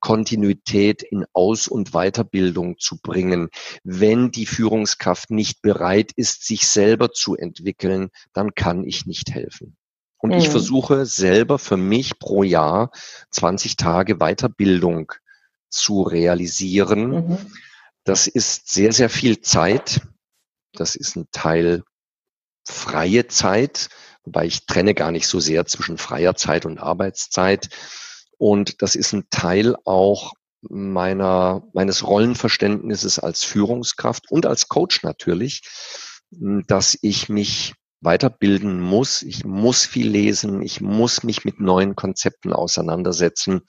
[0.00, 3.48] Kontinuität in Aus- und Weiterbildung zu bringen.
[3.84, 9.78] Wenn die Führungskraft nicht bereit ist, sich selber zu entwickeln, dann kann ich nicht helfen.
[10.24, 10.38] Und mhm.
[10.38, 12.90] ich versuche selber für mich pro Jahr
[13.32, 15.12] 20 Tage Weiterbildung
[15.68, 17.10] zu realisieren.
[17.10, 17.38] Mhm.
[18.04, 20.00] Das ist sehr, sehr viel Zeit.
[20.72, 21.82] Das ist ein Teil
[22.66, 23.90] freie Zeit,
[24.24, 27.68] wobei ich trenne gar nicht so sehr zwischen freier Zeit und Arbeitszeit.
[28.38, 35.60] Und das ist ein Teil auch meiner, meines Rollenverständnisses als Führungskraft und als Coach natürlich,
[36.30, 39.22] dass ich mich weiterbilden muss.
[39.22, 40.62] Ich muss viel lesen.
[40.62, 43.62] Ich muss mich mit neuen Konzepten auseinandersetzen.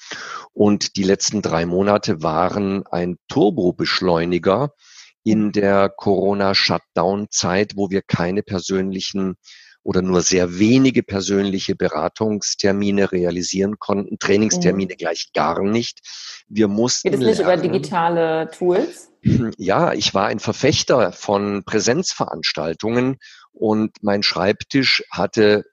[0.54, 4.72] Und die letzten drei Monate waren ein Turbobeschleuniger
[5.24, 9.36] in der Corona-Shutdown-Zeit, wo wir keine persönlichen
[9.86, 14.98] oder nur sehr wenige persönliche Beratungstermine realisieren konnten, Trainingstermine mhm.
[14.98, 16.00] gleich gar nicht.
[16.48, 17.12] Wir mussten.
[17.12, 19.12] Geht es nicht lernen, über digitale Tools?
[19.58, 23.18] Ja, ich war ein Verfechter von Präsenzveranstaltungen
[23.56, 25.66] und mein Schreibtisch hatte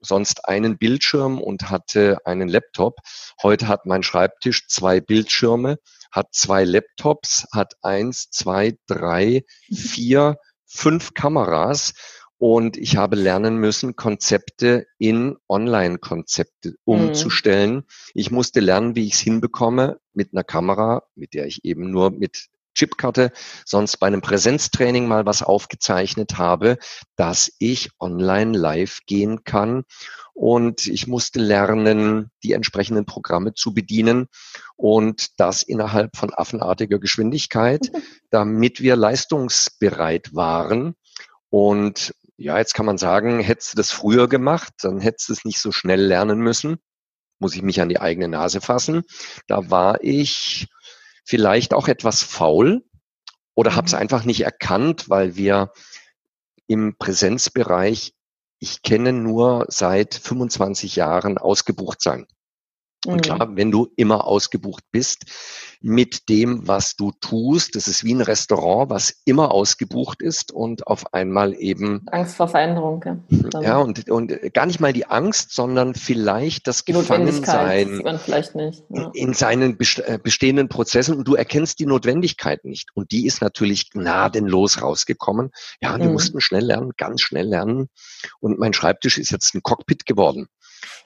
[0.00, 2.96] sonst einen Bildschirm und hatte einen Laptop.
[3.42, 5.78] Heute hat mein Schreibtisch zwei Bildschirme,
[6.10, 11.94] hat zwei Laptops, hat eins, zwei, drei, vier, fünf Kameras
[12.38, 17.74] und ich habe lernen müssen, Konzepte in Online-Konzepte umzustellen.
[17.74, 17.84] Mhm.
[18.14, 22.10] Ich musste lernen, wie ich es hinbekomme mit einer Kamera, mit der ich eben nur
[22.10, 22.48] mit
[22.80, 23.30] Chipkarte
[23.66, 26.78] sonst bei einem Präsenztraining mal was aufgezeichnet habe,
[27.16, 29.84] dass ich online live gehen kann.
[30.32, 34.28] Und ich musste lernen, die entsprechenden Programme zu bedienen
[34.76, 37.90] und das innerhalb von affenartiger Geschwindigkeit,
[38.30, 40.94] damit wir leistungsbereit waren.
[41.50, 45.44] Und ja, jetzt kann man sagen, hättest du das früher gemacht, dann hättest du es
[45.44, 46.78] nicht so schnell lernen müssen.
[47.38, 49.02] Muss ich mich an die eigene Nase fassen.
[49.46, 50.68] Da war ich
[51.24, 52.84] vielleicht auch etwas faul
[53.54, 53.98] oder habe es mhm.
[53.98, 55.72] einfach nicht erkannt, weil wir
[56.66, 58.14] im Präsenzbereich,
[58.58, 62.26] ich kenne nur seit 25 Jahren ausgebucht sein.
[63.06, 63.20] Und mhm.
[63.20, 65.24] klar, wenn du immer ausgebucht bist
[65.80, 70.86] mit dem, was du tust, das ist wie ein Restaurant, was immer ausgebucht ist und
[70.86, 73.02] auf einmal eben Angst vor Veränderung.
[73.52, 78.84] Ja, ja und, und gar nicht mal die Angst, sondern vielleicht das Gefangensein vielleicht nicht,
[78.90, 79.10] ja.
[79.14, 82.90] in seinen äh, bestehenden Prozessen und du erkennst die Notwendigkeit nicht.
[82.94, 85.50] Und die ist natürlich gnadenlos rausgekommen.
[85.80, 86.12] Ja, wir mhm.
[86.12, 87.88] mussten schnell lernen, ganz schnell lernen.
[88.40, 90.48] Und mein Schreibtisch ist jetzt ein Cockpit geworden.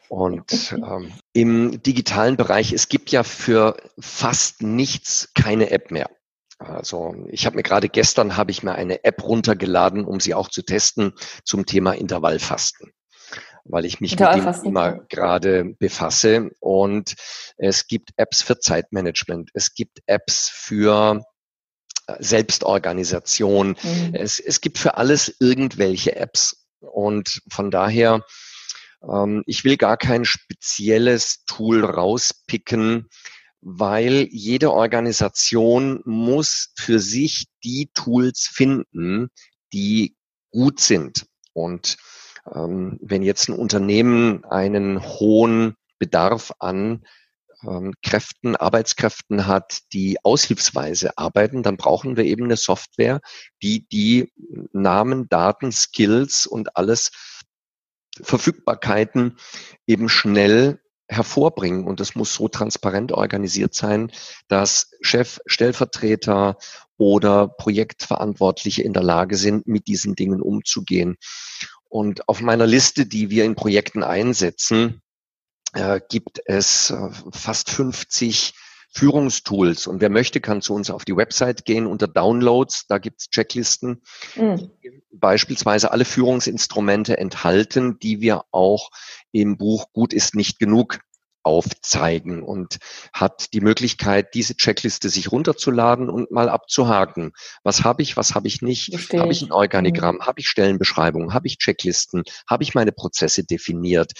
[0.09, 6.11] Und ähm, im digitalen Bereich, es gibt ja für fast nichts keine App mehr.
[6.59, 10.49] Also ich habe mir gerade gestern habe ich mir eine App runtergeladen, um sie auch
[10.49, 12.93] zu testen zum Thema Intervallfasten,
[13.65, 16.51] weil ich mich mit dem Thema gerade befasse.
[16.61, 17.15] Und
[17.57, 21.23] es gibt Apps für Zeitmanagement, es gibt Apps für
[22.07, 24.15] äh, Selbstorganisation, mhm.
[24.15, 26.67] es, es gibt für alles irgendwelche Apps.
[26.81, 28.23] Und von daher
[29.47, 33.09] ich will gar kein spezielles Tool rauspicken,
[33.61, 39.29] weil jede Organisation muss für sich die Tools finden,
[39.73, 40.17] die
[40.51, 41.27] gut sind.
[41.53, 41.97] Und
[42.53, 47.05] ähm, wenn jetzt ein Unternehmen einen hohen Bedarf an
[47.67, 53.21] ähm, Kräften, Arbeitskräften hat, die aushilfsweise arbeiten, dann brauchen wir eben eine Software,
[53.63, 54.33] die die
[54.73, 57.11] Namen, Daten, Skills und alles
[58.23, 59.37] Verfügbarkeiten
[59.87, 61.87] eben schnell hervorbringen.
[61.87, 64.11] Und das muss so transparent organisiert sein,
[64.49, 66.57] dass Chef, Stellvertreter
[66.97, 71.17] oder Projektverantwortliche in der Lage sind, mit diesen Dingen umzugehen.
[71.89, 75.03] Und auf meiner Liste, die wir in Projekten einsetzen,
[75.75, 78.55] äh, gibt es äh, fast 50
[78.95, 79.89] Führungstools.
[79.89, 82.87] Und wer möchte, kann zu uns auf die Website gehen unter Downloads.
[82.87, 84.03] Da gibt's Checklisten,
[84.37, 84.71] mhm.
[84.83, 88.91] die beispielsweise alle Führungsinstrumente enthalten, die wir auch
[89.33, 91.01] im Buch Gut ist nicht genug
[91.45, 92.79] aufzeigen und
[93.13, 97.33] hat die Möglichkeit, diese Checkliste sich runterzuladen und mal abzuhaken.
[97.63, 98.95] Was habe ich, was habe ich nicht?
[99.13, 100.17] Habe ich ein Organigramm?
[100.17, 100.27] Mhm.
[100.27, 101.35] Habe ich Stellenbeschreibungen?
[101.35, 102.23] Habe ich Checklisten?
[102.49, 104.13] Habe ich meine Prozesse definiert?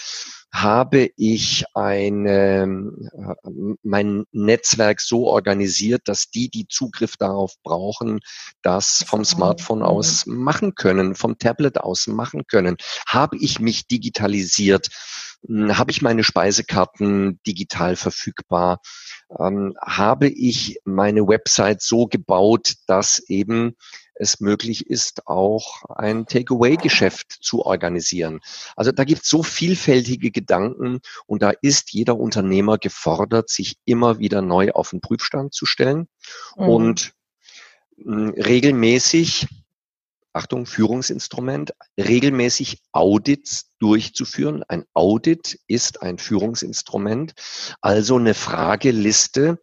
[0.53, 3.49] Habe ich eine, äh,
[3.83, 8.19] mein Netzwerk so organisiert, dass die, die Zugriff darauf brauchen,
[8.61, 9.85] das vom Smartphone mhm.
[9.85, 12.77] aus machen können, vom Tablet aus machen können.
[13.07, 14.89] Habe ich mich digitalisiert?
[15.47, 18.79] Hm, habe ich meine Speisekarten digital verfügbar?
[19.37, 23.75] Ähm, habe ich meine Website so gebaut, dass eben
[24.15, 28.39] es möglich ist, auch ein Takeaway-Geschäft zu organisieren.
[28.75, 34.19] Also da gibt es so vielfältige Gedanken und da ist jeder Unternehmer gefordert, sich immer
[34.19, 36.07] wieder neu auf den Prüfstand zu stellen
[36.57, 36.69] mhm.
[36.69, 37.13] und
[37.97, 39.47] mh, hm, regelmäßig
[40.35, 44.63] Achtung, Führungsinstrument, regelmäßig Audits durchzuführen.
[44.67, 47.33] Ein Audit ist ein Führungsinstrument,
[47.79, 49.59] also eine Frageliste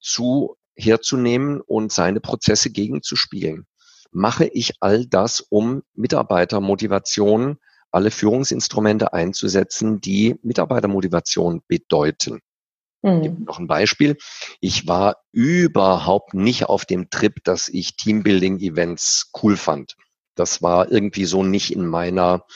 [0.00, 3.66] zu herzunehmen und seine Prozesse gegenzuspielen.
[4.12, 7.58] Mache ich all das, um Mitarbeitermotivation,
[7.90, 12.40] alle Führungsinstrumente einzusetzen, die Mitarbeitermotivation bedeuten.
[13.02, 13.44] Mhm.
[13.46, 14.16] Noch ein Beispiel.
[14.60, 19.96] Ich war überhaupt nicht auf dem Trip, dass ich Teambuilding-Events cool fand.
[20.34, 22.46] Das war irgendwie so nicht in meiner,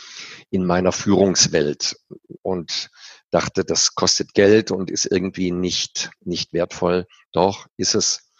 [0.50, 1.96] in meiner Führungswelt
[2.42, 2.90] und
[3.30, 7.06] dachte, das kostet Geld und ist irgendwie nicht, nicht wertvoll.
[7.32, 8.30] Doch ist es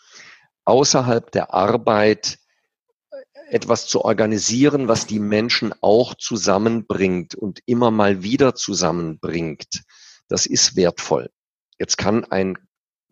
[0.65, 2.39] außerhalb der Arbeit
[3.49, 9.83] etwas zu organisieren, was die Menschen auch zusammenbringt und immer mal wieder zusammenbringt.
[10.29, 11.31] Das ist wertvoll.
[11.79, 12.59] Jetzt kann ein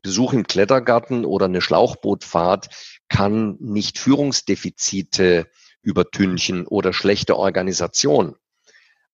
[0.03, 2.69] Besuch im Klettergarten oder eine Schlauchbootfahrt
[3.09, 5.49] kann nicht Führungsdefizite
[5.83, 8.37] übertünchen oder schlechte Organisation.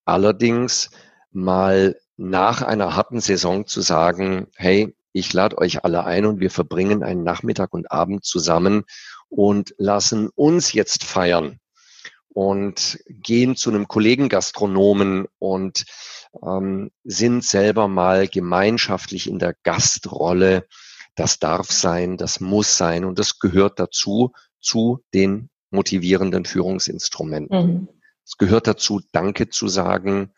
[0.04, 0.90] Allerdings
[1.30, 6.50] mal nach einer harten Saison zu sagen, hey, ich lade euch alle ein und wir
[6.50, 8.84] verbringen einen Nachmittag und Abend zusammen
[9.30, 11.58] und lassen uns jetzt feiern
[12.28, 15.84] und gehen zu einem Kollegen Gastronomen und
[16.42, 20.66] ähm, sind selber mal gemeinschaftlich in der Gastrolle.
[21.16, 27.66] Das darf sein, das muss sein und das gehört dazu, zu den motivierenden Führungsinstrumenten.
[27.66, 27.88] Mhm.
[28.24, 30.32] Es gehört dazu, Danke zu sagen,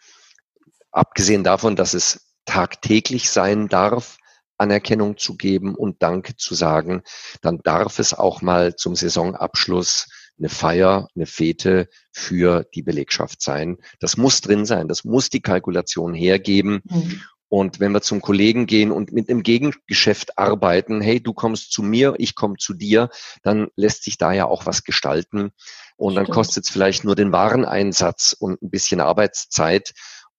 [0.90, 4.18] abgesehen davon, dass es tagtäglich sein darf,
[4.62, 7.02] Anerkennung zu geben und Danke zu sagen,
[7.42, 10.08] dann darf es auch mal zum Saisonabschluss
[10.38, 13.78] eine Feier, eine Fete für die Belegschaft sein.
[14.00, 16.80] Das muss drin sein, das muss die Kalkulation hergeben.
[16.84, 17.20] Mhm.
[17.48, 21.82] Und wenn wir zum Kollegen gehen und mit einem Gegengeschäft arbeiten, hey, du kommst zu
[21.82, 23.10] mir, ich komme zu dir,
[23.42, 25.50] dann lässt sich da ja auch was gestalten.
[25.96, 29.92] Und dann kostet es vielleicht nur den Wareneinsatz und ein bisschen Arbeitszeit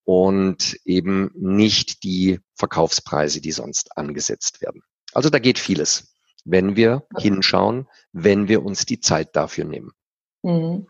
[0.05, 4.81] und eben nicht die Verkaufspreise, die sonst angesetzt werden.
[5.13, 9.91] Also da geht vieles, wenn wir hinschauen, wenn wir uns die Zeit dafür nehmen.
[10.41, 10.87] Mhm.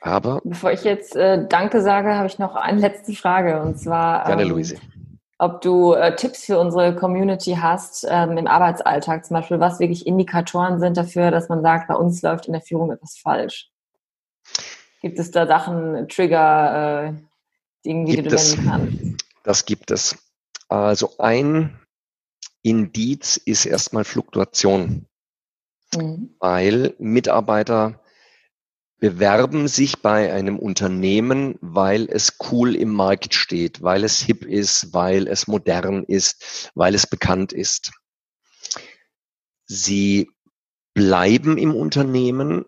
[0.00, 4.24] Aber bevor ich jetzt äh, Danke sage, habe ich noch eine letzte Frage und zwar
[4.26, 4.76] gerne, ähm, Luise
[5.38, 10.06] ob du äh, Tipps für unsere Community hast ähm, im Arbeitsalltag, zum Beispiel, was wirklich
[10.06, 13.70] Indikatoren sind dafür, dass man sagt, bei uns läuft in der Führung etwas falsch.
[15.02, 17.12] Gibt es da Sachen, Trigger, äh,
[17.84, 19.24] Dinge, die du nennen kannst?
[19.42, 20.16] Das gibt es.
[20.68, 21.78] Also ein
[22.62, 25.06] Indiz ist erstmal Fluktuation,
[25.94, 26.34] mhm.
[26.38, 28.00] weil Mitarbeiter
[28.98, 34.94] bewerben sich bei einem Unternehmen, weil es cool im Markt steht, weil es hip ist,
[34.94, 37.92] weil es modern ist, weil es bekannt ist.
[39.66, 40.30] Sie
[40.94, 42.64] bleiben im Unternehmen,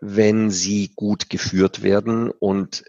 [0.00, 2.84] wenn sie gut geführt werden und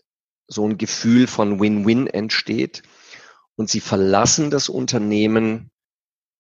[0.50, 2.84] so ein Gefühl von Win-Win entsteht.
[3.56, 5.72] Und sie verlassen das Unternehmen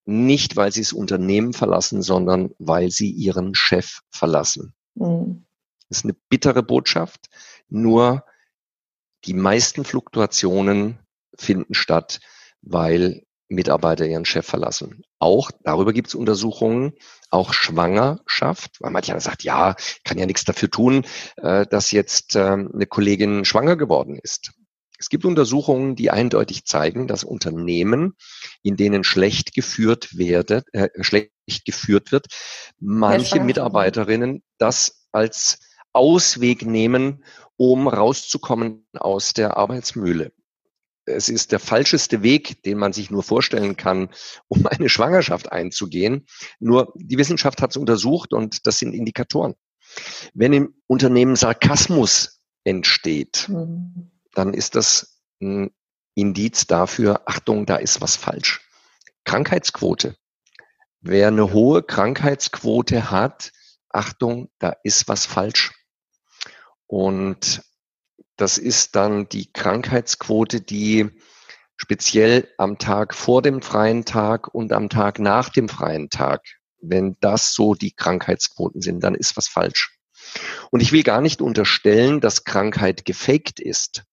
[0.05, 4.73] nicht, weil sie das Unternehmen verlassen, sondern weil sie ihren Chef verlassen.
[4.95, 5.45] Mhm.
[5.87, 7.29] Das ist eine bittere Botschaft.
[7.67, 8.25] Nur
[9.25, 10.99] die meisten Fluktuationen
[11.35, 12.19] finden statt,
[12.61, 15.01] weil Mitarbeiter ihren Chef verlassen.
[15.17, 16.93] Auch darüber gibt es Untersuchungen,
[17.29, 21.05] auch Schwangerschaft, weil mancher sagt, ja, kann ja nichts dafür tun,
[21.37, 24.51] äh, dass jetzt ähm, eine Kollegin schwanger geworden ist.
[24.99, 28.15] Es gibt Untersuchungen, die eindeutig zeigen, dass Unternehmen,
[28.63, 31.31] in denen schlecht geführt werde, äh, schlecht
[31.65, 32.27] geführt wird,
[32.79, 35.59] manche Mitarbeiterinnen das als
[35.93, 37.23] Ausweg nehmen,
[37.55, 40.33] um rauszukommen aus der Arbeitsmühle.
[41.09, 44.09] Es ist der falscheste Weg, den man sich nur vorstellen kann,
[44.47, 46.25] um eine Schwangerschaft einzugehen.
[46.59, 49.55] Nur die Wissenschaft hat es untersucht und das sind Indikatoren.
[50.33, 54.11] Wenn im Unternehmen Sarkasmus entsteht, mhm.
[54.33, 55.71] dann ist das ein
[56.15, 58.61] Indiz dafür, Achtung, da ist was falsch.
[59.23, 60.15] Krankheitsquote.
[61.01, 63.51] Wer eine hohe Krankheitsquote hat,
[63.89, 65.71] Achtung, da ist was falsch.
[66.87, 67.61] Und
[68.39, 71.09] das ist dann die Krankheitsquote, die
[71.75, 76.45] speziell am Tag vor dem freien Tag und am Tag nach dem freien Tag,
[76.81, 79.97] wenn das so die Krankheitsquoten sind, dann ist was falsch.
[80.71, 84.03] Und ich will gar nicht unterstellen, dass Krankheit gefaked ist,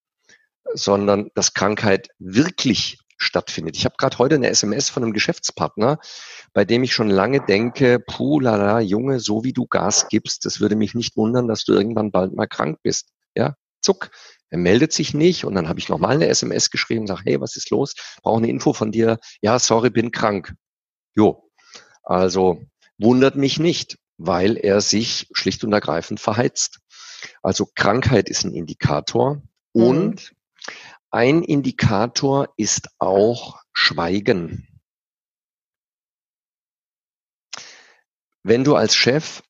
[0.75, 3.77] sondern dass Krankheit wirklich stattfindet.
[3.77, 5.99] Ich habe gerade heute eine SMS von einem Geschäftspartner,
[6.53, 10.61] bei dem ich schon lange denke, puh, lala, Junge, so wie du Gas gibst, das
[10.61, 13.11] würde mich nicht wundern, dass du irgendwann bald mal krank bist.
[13.35, 13.55] Ja,
[13.87, 14.11] zuck.
[14.51, 17.57] Er meldet sich nicht und dann habe ich nochmal eine SMS geschrieben, sage, hey, was
[17.57, 17.95] ist los?
[18.23, 19.19] Brauche eine Info von dir.
[19.41, 20.55] Ja, sorry, bin krank.
[21.15, 21.51] Jo,
[22.03, 22.63] also
[22.99, 26.81] wundert mich nicht, weil er sich schlicht und ergreifend verheizt.
[27.43, 29.83] Also Krankheit ist ein Indikator mhm.
[29.83, 30.33] und
[31.11, 34.69] ein Indikator ist auch Schweigen.
[38.47, 39.43] wenn du als Chef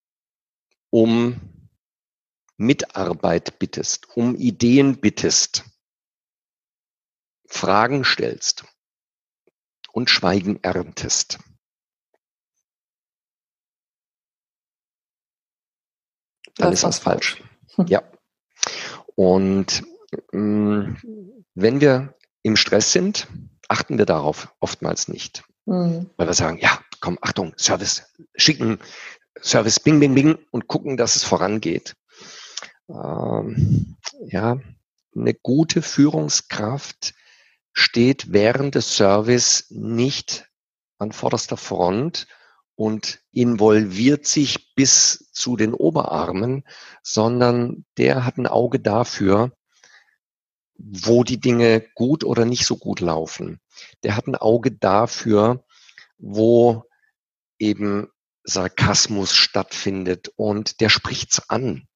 [0.91, 1.39] um
[2.57, 5.65] Mitarbeit bittest, um Ideen bittest,
[7.47, 8.65] Fragen stellst
[9.93, 11.39] und Schweigen erntest.
[16.57, 17.43] Dann ist was falsch.
[17.87, 18.03] Ja.
[19.15, 19.85] Und
[20.33, 23.29] mh, mm, wenn wir im Stress sind,
[23.69, 25.45] achten wir darauf oftmals nicht.
[25.67, 26.11] Mhm.
[26.17, 28.79] Weil wir sagen, ja, komm, Achtung, Service schicken,
[29.41, 31.95] Service bing, bing, bing und gucken, dass es vorangeht.
[32.89, 34.59] Ähm, ja,
[35.15, 37.15] eine gute Führungskraft
[37.73, 40.49] steht während des Service nicht
[40.99, 42.27] an vorderster Front
[42.75, 46.65] und involviert sich bis zu den Oberarmen,
[47.03, 49.53] sondern der hat ein Auge dafür,
[50.79, 53.61] wo die Dinge gut oder nicht so gut laufen.
[54.03, 55.65] Der hat ein Auge dafür,
[56.19, 56.85] wo
[57.59, 58.09] eben
[58.45, 61.89] Sarkasmus stattfindet und der spricht's an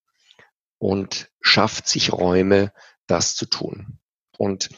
[0.81, 2.73] und schafft sich Räume,
[3.07, 3.99] das zu tun.
[4.39, 4.71] Und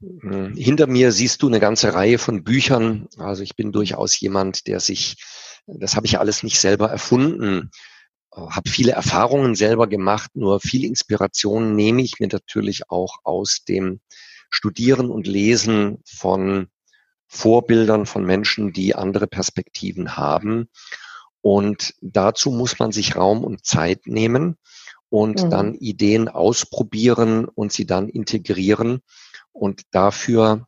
[0.00, 3.08] hm, hinter mir siehst du eine ganze Reihe von Büchern.
[3.16, 5.16] Also ich bin durchaus jemand, der sich,
[5.66, 7.70] das habe ich alles nicht selber erfunden,
[8.32, 14.00] habe viele Erfahrungen selber gemacht, nur viel Inspiration nehme ich mir natürlich auch aus dem
[14.50, 16.68] Studieren und Lesen von
[17.28, 20.68] Vorbildern von Menschen, die andere Perspektiven haben.
[21.42, 24.56] Und dazu muss man sich Raum und Zeit nehmen
[25.10, 25.50] und mhm.
[25.50, 29.00] dann Ideen ausprobieren und sie dann integrieren.
[29.52, 30.66] Und dafür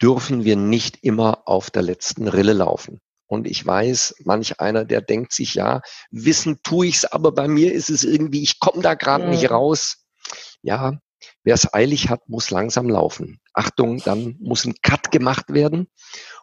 [0.00, 3.00] dürfen wir nicht immer auf der letzten Rille laufen.
[3.26, 7.74] Und ich weiß, manch einer, der denkt sich, ja, wissen tue ich's, aber bei mir
[7.74, 9.30] ist es irgendwie, ich komme da gerade mhm.
[9.30, 10.04] nicht raus.
[10.62, 10.98] Ja,
[11.44, 13.40] wer es eilig hat, muss langsam laufen.
[13.52, 15.88] Achtung, dann muss ein Cut gemacht werden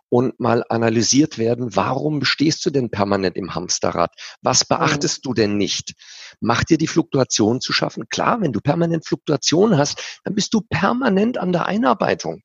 [0.09, 4.13] und mal analysiert werden, warum stehst du denn permanent im Hamsterrad?
[4.41, 4.75] Was mhm.
[4.75, 5.21] beachtest mhm.
[5.23, 5.93] du denn nicht?
[6.39, 8.07] Macht dir die Fluktuation zu schaffen?
[8.09, 12.41] Klar, wenn du permanent Fluktuation hast, dann bist du permanent an der Einarbeitung.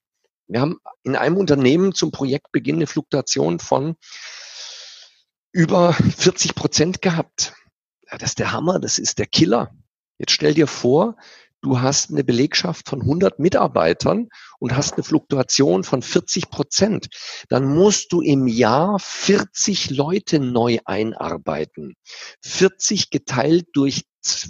[0.48, 3.96] Wir haben in einem Unternehmen zum Projektbeginn eine Fluktuation von
[5.52, 7.54] über 40 Prozent gehabt.
[8.10, 9.72] Ja, das ist der Hammer, das ist der Killer.
[10.18, 11.16] Jetzt stell dir vor,
[11.62, 17.08] du hast eine Belegschaft von 100 Mitarbeitern und hast eine Fluktuation von 40 Prozent,
[17.48, 21.94] dann musst du im Jahr 40 Leute neu einarbeiten.
[22.42, 24.04] 40 geteilt durch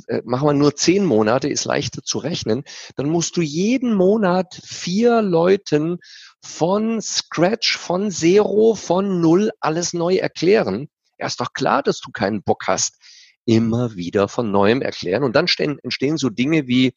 [0.08, 2.64] äh, machen wir nur zehn Monate, ist leichter zu rechnen,
[2.96, 5.98] dann musst du jeden Monat vier Leuten
[6.42, 10.88] von Scratch, von Zero, von Null alles neu erklären.
[11.18, 12.96] Ja, ist doch klar, dass du keinen Bock hast,
[13.45, 15.24] immer wieder von neuem erklären.
[15.24, 16.93] Und dann stehen, entstehen so Dinge wie, äh,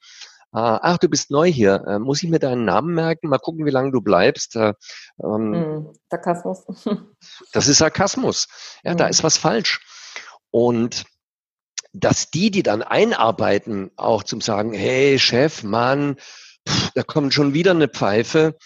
[0.54, 3.28] ach, du bist neu hier, äh, muss ich mir deinen Namen merken?
[3.28, 4.56] Mal gucken, wie lange du bleibst.
[4.56, 4.74] Äh,
[5.24, 6.66] ähm, hm, Sarkasmus.
[7.54, 8.48] das ist Sarkasmus.
[8.84, 8.98] Ja, hm.
[8.98, 9.82] da ist was falsch.
[10.52, 11.06] Und
[11.94, 16.18] dass die, die dann einarbeiten, auch zum sagen, hey Chef, Mann,
[16.68, 18.58] pff, da kommt schon wieder eine Pfeife,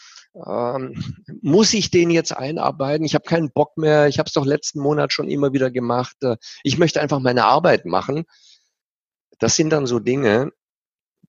[0.46, 1.04] ähm,
[1.42, 3.06] muss ich den jetzt einarbeiten?
[3.06, 4.08] Ich habe keinen Bock mehr.
[4.08, 6.16] Ich habe es doch letzten Monat schon immer wieder gemacht.
[6.22, 8.26] Äh, ich möchte einfach meine Arbeit machen.
[9.40, 10.52] Das sind dann so Dinge,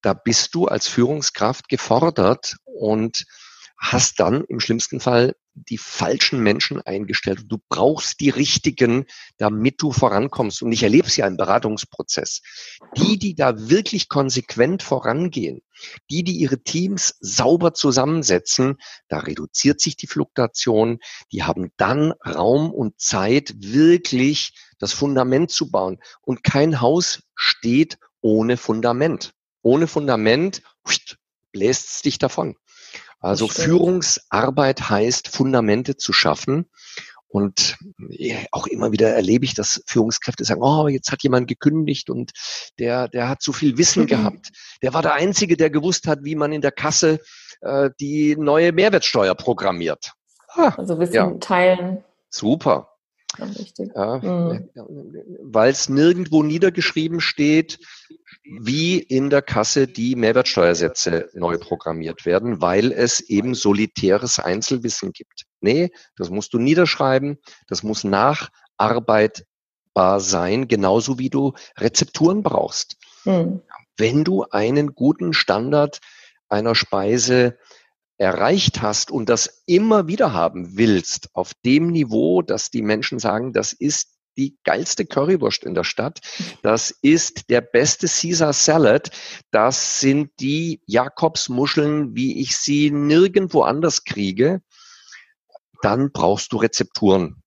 [0.03, 3.25] da bist du als Führungskraft gefordert und
[3.79, 7.45] hast dann im schlimmsten Fall die falschen Menschen eingestellt.
[7.49, 9.07] Du brauchst die richtigen,
[9.39, 10.63] damit du vorankommst.
[10.63, 12.43] Und ich erlebe es ja im Beratungsprozess.
[12.97, 15.63] Die, die da wirklich konsequent vorangehen,
[16.11, 18.77] die, die ihre Teams sauber zusammensetzen,
[19.09, 20.99] da reduziert sich die Fluktuation.
[21.33, 25.99] Die haben dann Raum und Zeit, wirklich das Fundament zu bauen.
[26.21, 29.35] Und kein Haus steht ohne Fundament.
[29.63, 30.63] Ohne Fundament
[31.53, 32.57] bläst es dich davon.
[33.21, 36.71] Also Führungsarbeit heißt, Fundamente zu schaffen.
[37.31, 37.77] Und
[38.53, 42.33] auch immer wieder erlebe ich, dass Führungskräfte sagen, oh, jetzt hat jemand gekündigt und
[42.79, 44.07] der, der hat so viel Wissen mhm.
[44.07, 44.49] gehabt.
[44.83, 47.21] Der war der Einzige, der gewusst hat, wie man in der Kasse
[47.61, 50.13] äh, die neue Mehrwertsteuer programmiert.
[50.49, 51.31] Ah, also Wissen ja.
[51.39, 52.03] teilen.
[52.31, 52.89] Super.
[53.95, 54.69] Ja, mhm.
[55.43, 57.79] Weil es nirgendwo niedergeschrieben steht,
[58.43, 65.45] wie in der Kasse die Mehrwertsteuersätze neu programmiert werden, weil es eben solitäres Einzelwissen gibt.
[65.61, 72.97] Nee, das musst du niederschreiben, das muss nacharbeitbar sein, genauso wie du Rezepturen brauchst.
[73.25, 73.63] Mhm.
[73.97, 76.01] Wenn du einen guten Standard
[76.49, 77.59] einer Speise
[78.19, 83.53] erreicht hast und das immer wieder haben willst, auf dem Niveau, dass die Menschen sagen,
[83.53, 86.21] das ist die geilste Currywurst in der Stadt.
[86.63, 89.11] Das ist der beste Caesar Salad.
[89.51, 94.63] Das sind die Jakobsmuscheln, wie ich sie nirgendwo anders kriege.
[95.83, 97.43] Dann brauchst du Rezepturen.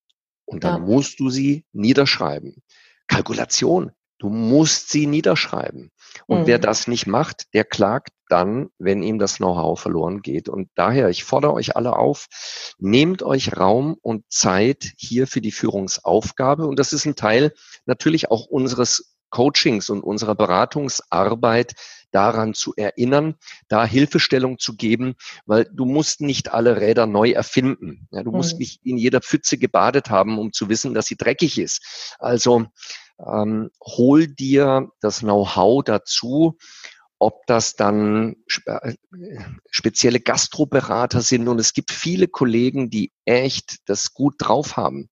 [0.46, 0.88] Und dann ja.
[0.88, 2.62] musst du sie niederschreiben.
[3.08, 3.92] Kalkulation.
[4.22, 5.90] Du musst sie niederschreiben.
[6.28, 6.46] Und mhm.
[6.46, 10.48] wer das nicht macht, der klagt dann, wenn ihm das Know-how verloren geht.
[10.48, 12.28] Und daher, ich fordere euch alle auf,
[12.78, 16.68] nehmt euch Raum und Zeit hier für die Führungsaufgabe.
[16.68, 17.52] Und das ist ein Teil
[17.88, 21.74] natürlich auch unseres Coachings und unserer Beratungsarbeit
[22.12, 23.38] daran zu erinnern,
[23.70, 25.16] da Hilfestellung zu geben,
[25.48, 28.08] weil du musst nicht alle Räder neu erfinden.
[28.12, 28.60] Ja, du musst mhm.
[28.60, 32.16] nicht in jeder Pfütze gebadet haben, um zu wissen, dass sie dreckig ist.
[32.20, 32.68] Also
[33.26, 36.58] ähm, hol dir das Know-how dazu,
[37.20, 38.36] ob das dann
[38.66, 38.94] äh,
[39.70, 41.48] spezielle Gastroberater sind.
[41.48, 45.10] Und es gibt viele Kollegen, die echt das gut drauf haben.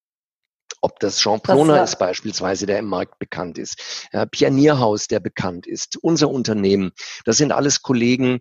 [0.82, 5.68] Ob das Jean Ploner ist beispielsweise, der im Markt bekannt ist, äh, Pionierhaus, der bekannt
[5.68, 6.92] ist, unser Unternehmen.
[7.26, 8.40] Das sind alles Kollegen,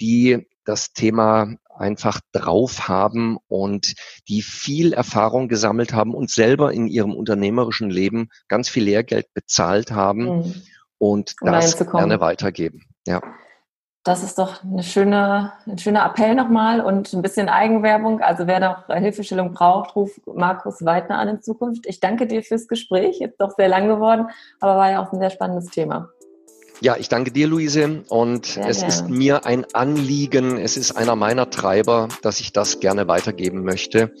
[0.00, 3.94] die das Thema einfach drauf haben und
[4.28, 9.90] die viel Erfahrung gesammelt haben und selber in ihrem unternehmerischen Leben ganz viel Lehrgeld bezahlt
[9.90, 10.54] haben mhm.
[10.98, 12.86] und um das gerne weitergeben.
[13.06, 13.20] Ja.
[14.04, 18.22] Das ist doch eine schöne, ein schöner Appell nochmal und ein bisschen Eigenwerbung.
[18.22, 21.84] Also wer noch Hilfestellung braucht, ruft Markus Weidner an in Zukunft.
[21.86, 23.18] Ich danke dir fürs Gespräch.
[23.18, 24.28] Jetzt doch sehr lang geworden,
[24.60, 26.08] aber war ja auch ein sehr spannendes Thema.
[26.80, 28.04] Ja, ich danke dir, Luise.
[28.08, 28.94] Und sehr es gerne.
[28.94, 34.12] ist mir ein Anliegen, es ist einer meiner Treiber, dass ich das gerne weitergeben möchte,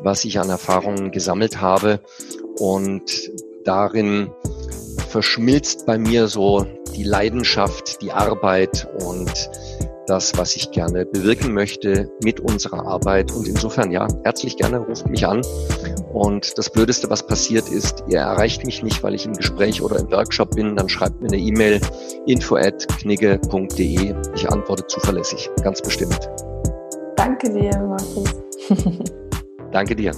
[0.00, 2.00] was ich an Erfahrungen gesammelt habe.
[2.58, 3.30] Und
[3.64, 4.30] darin
[5.08, 9.50] verschmilzt bei mir so die Leidenschaft, die Arbeit und
[10.06, 13.32] das, was ich gerne bewirken möchte mit unserer Arbeit.
[13.32, 15.42] Und insofern, ja, herzlich gerne ruft mich an.
[16.12, 19.98] Und das Blödeste, was passiert ist, ihr erreicht mich nicht, weil ich im Gespräch oder
[19.98, 21.80] im Workshop bin, dann schreibt mir eine E-Mail
[22.26, 24.14] info at knigge.de.
[24.34, 26.30] Ich antworte zuverlässig, ganz bestimmt.
[27.16, 28.34] Danke dir, Markus.
[29.72, 30.12] Danke dir.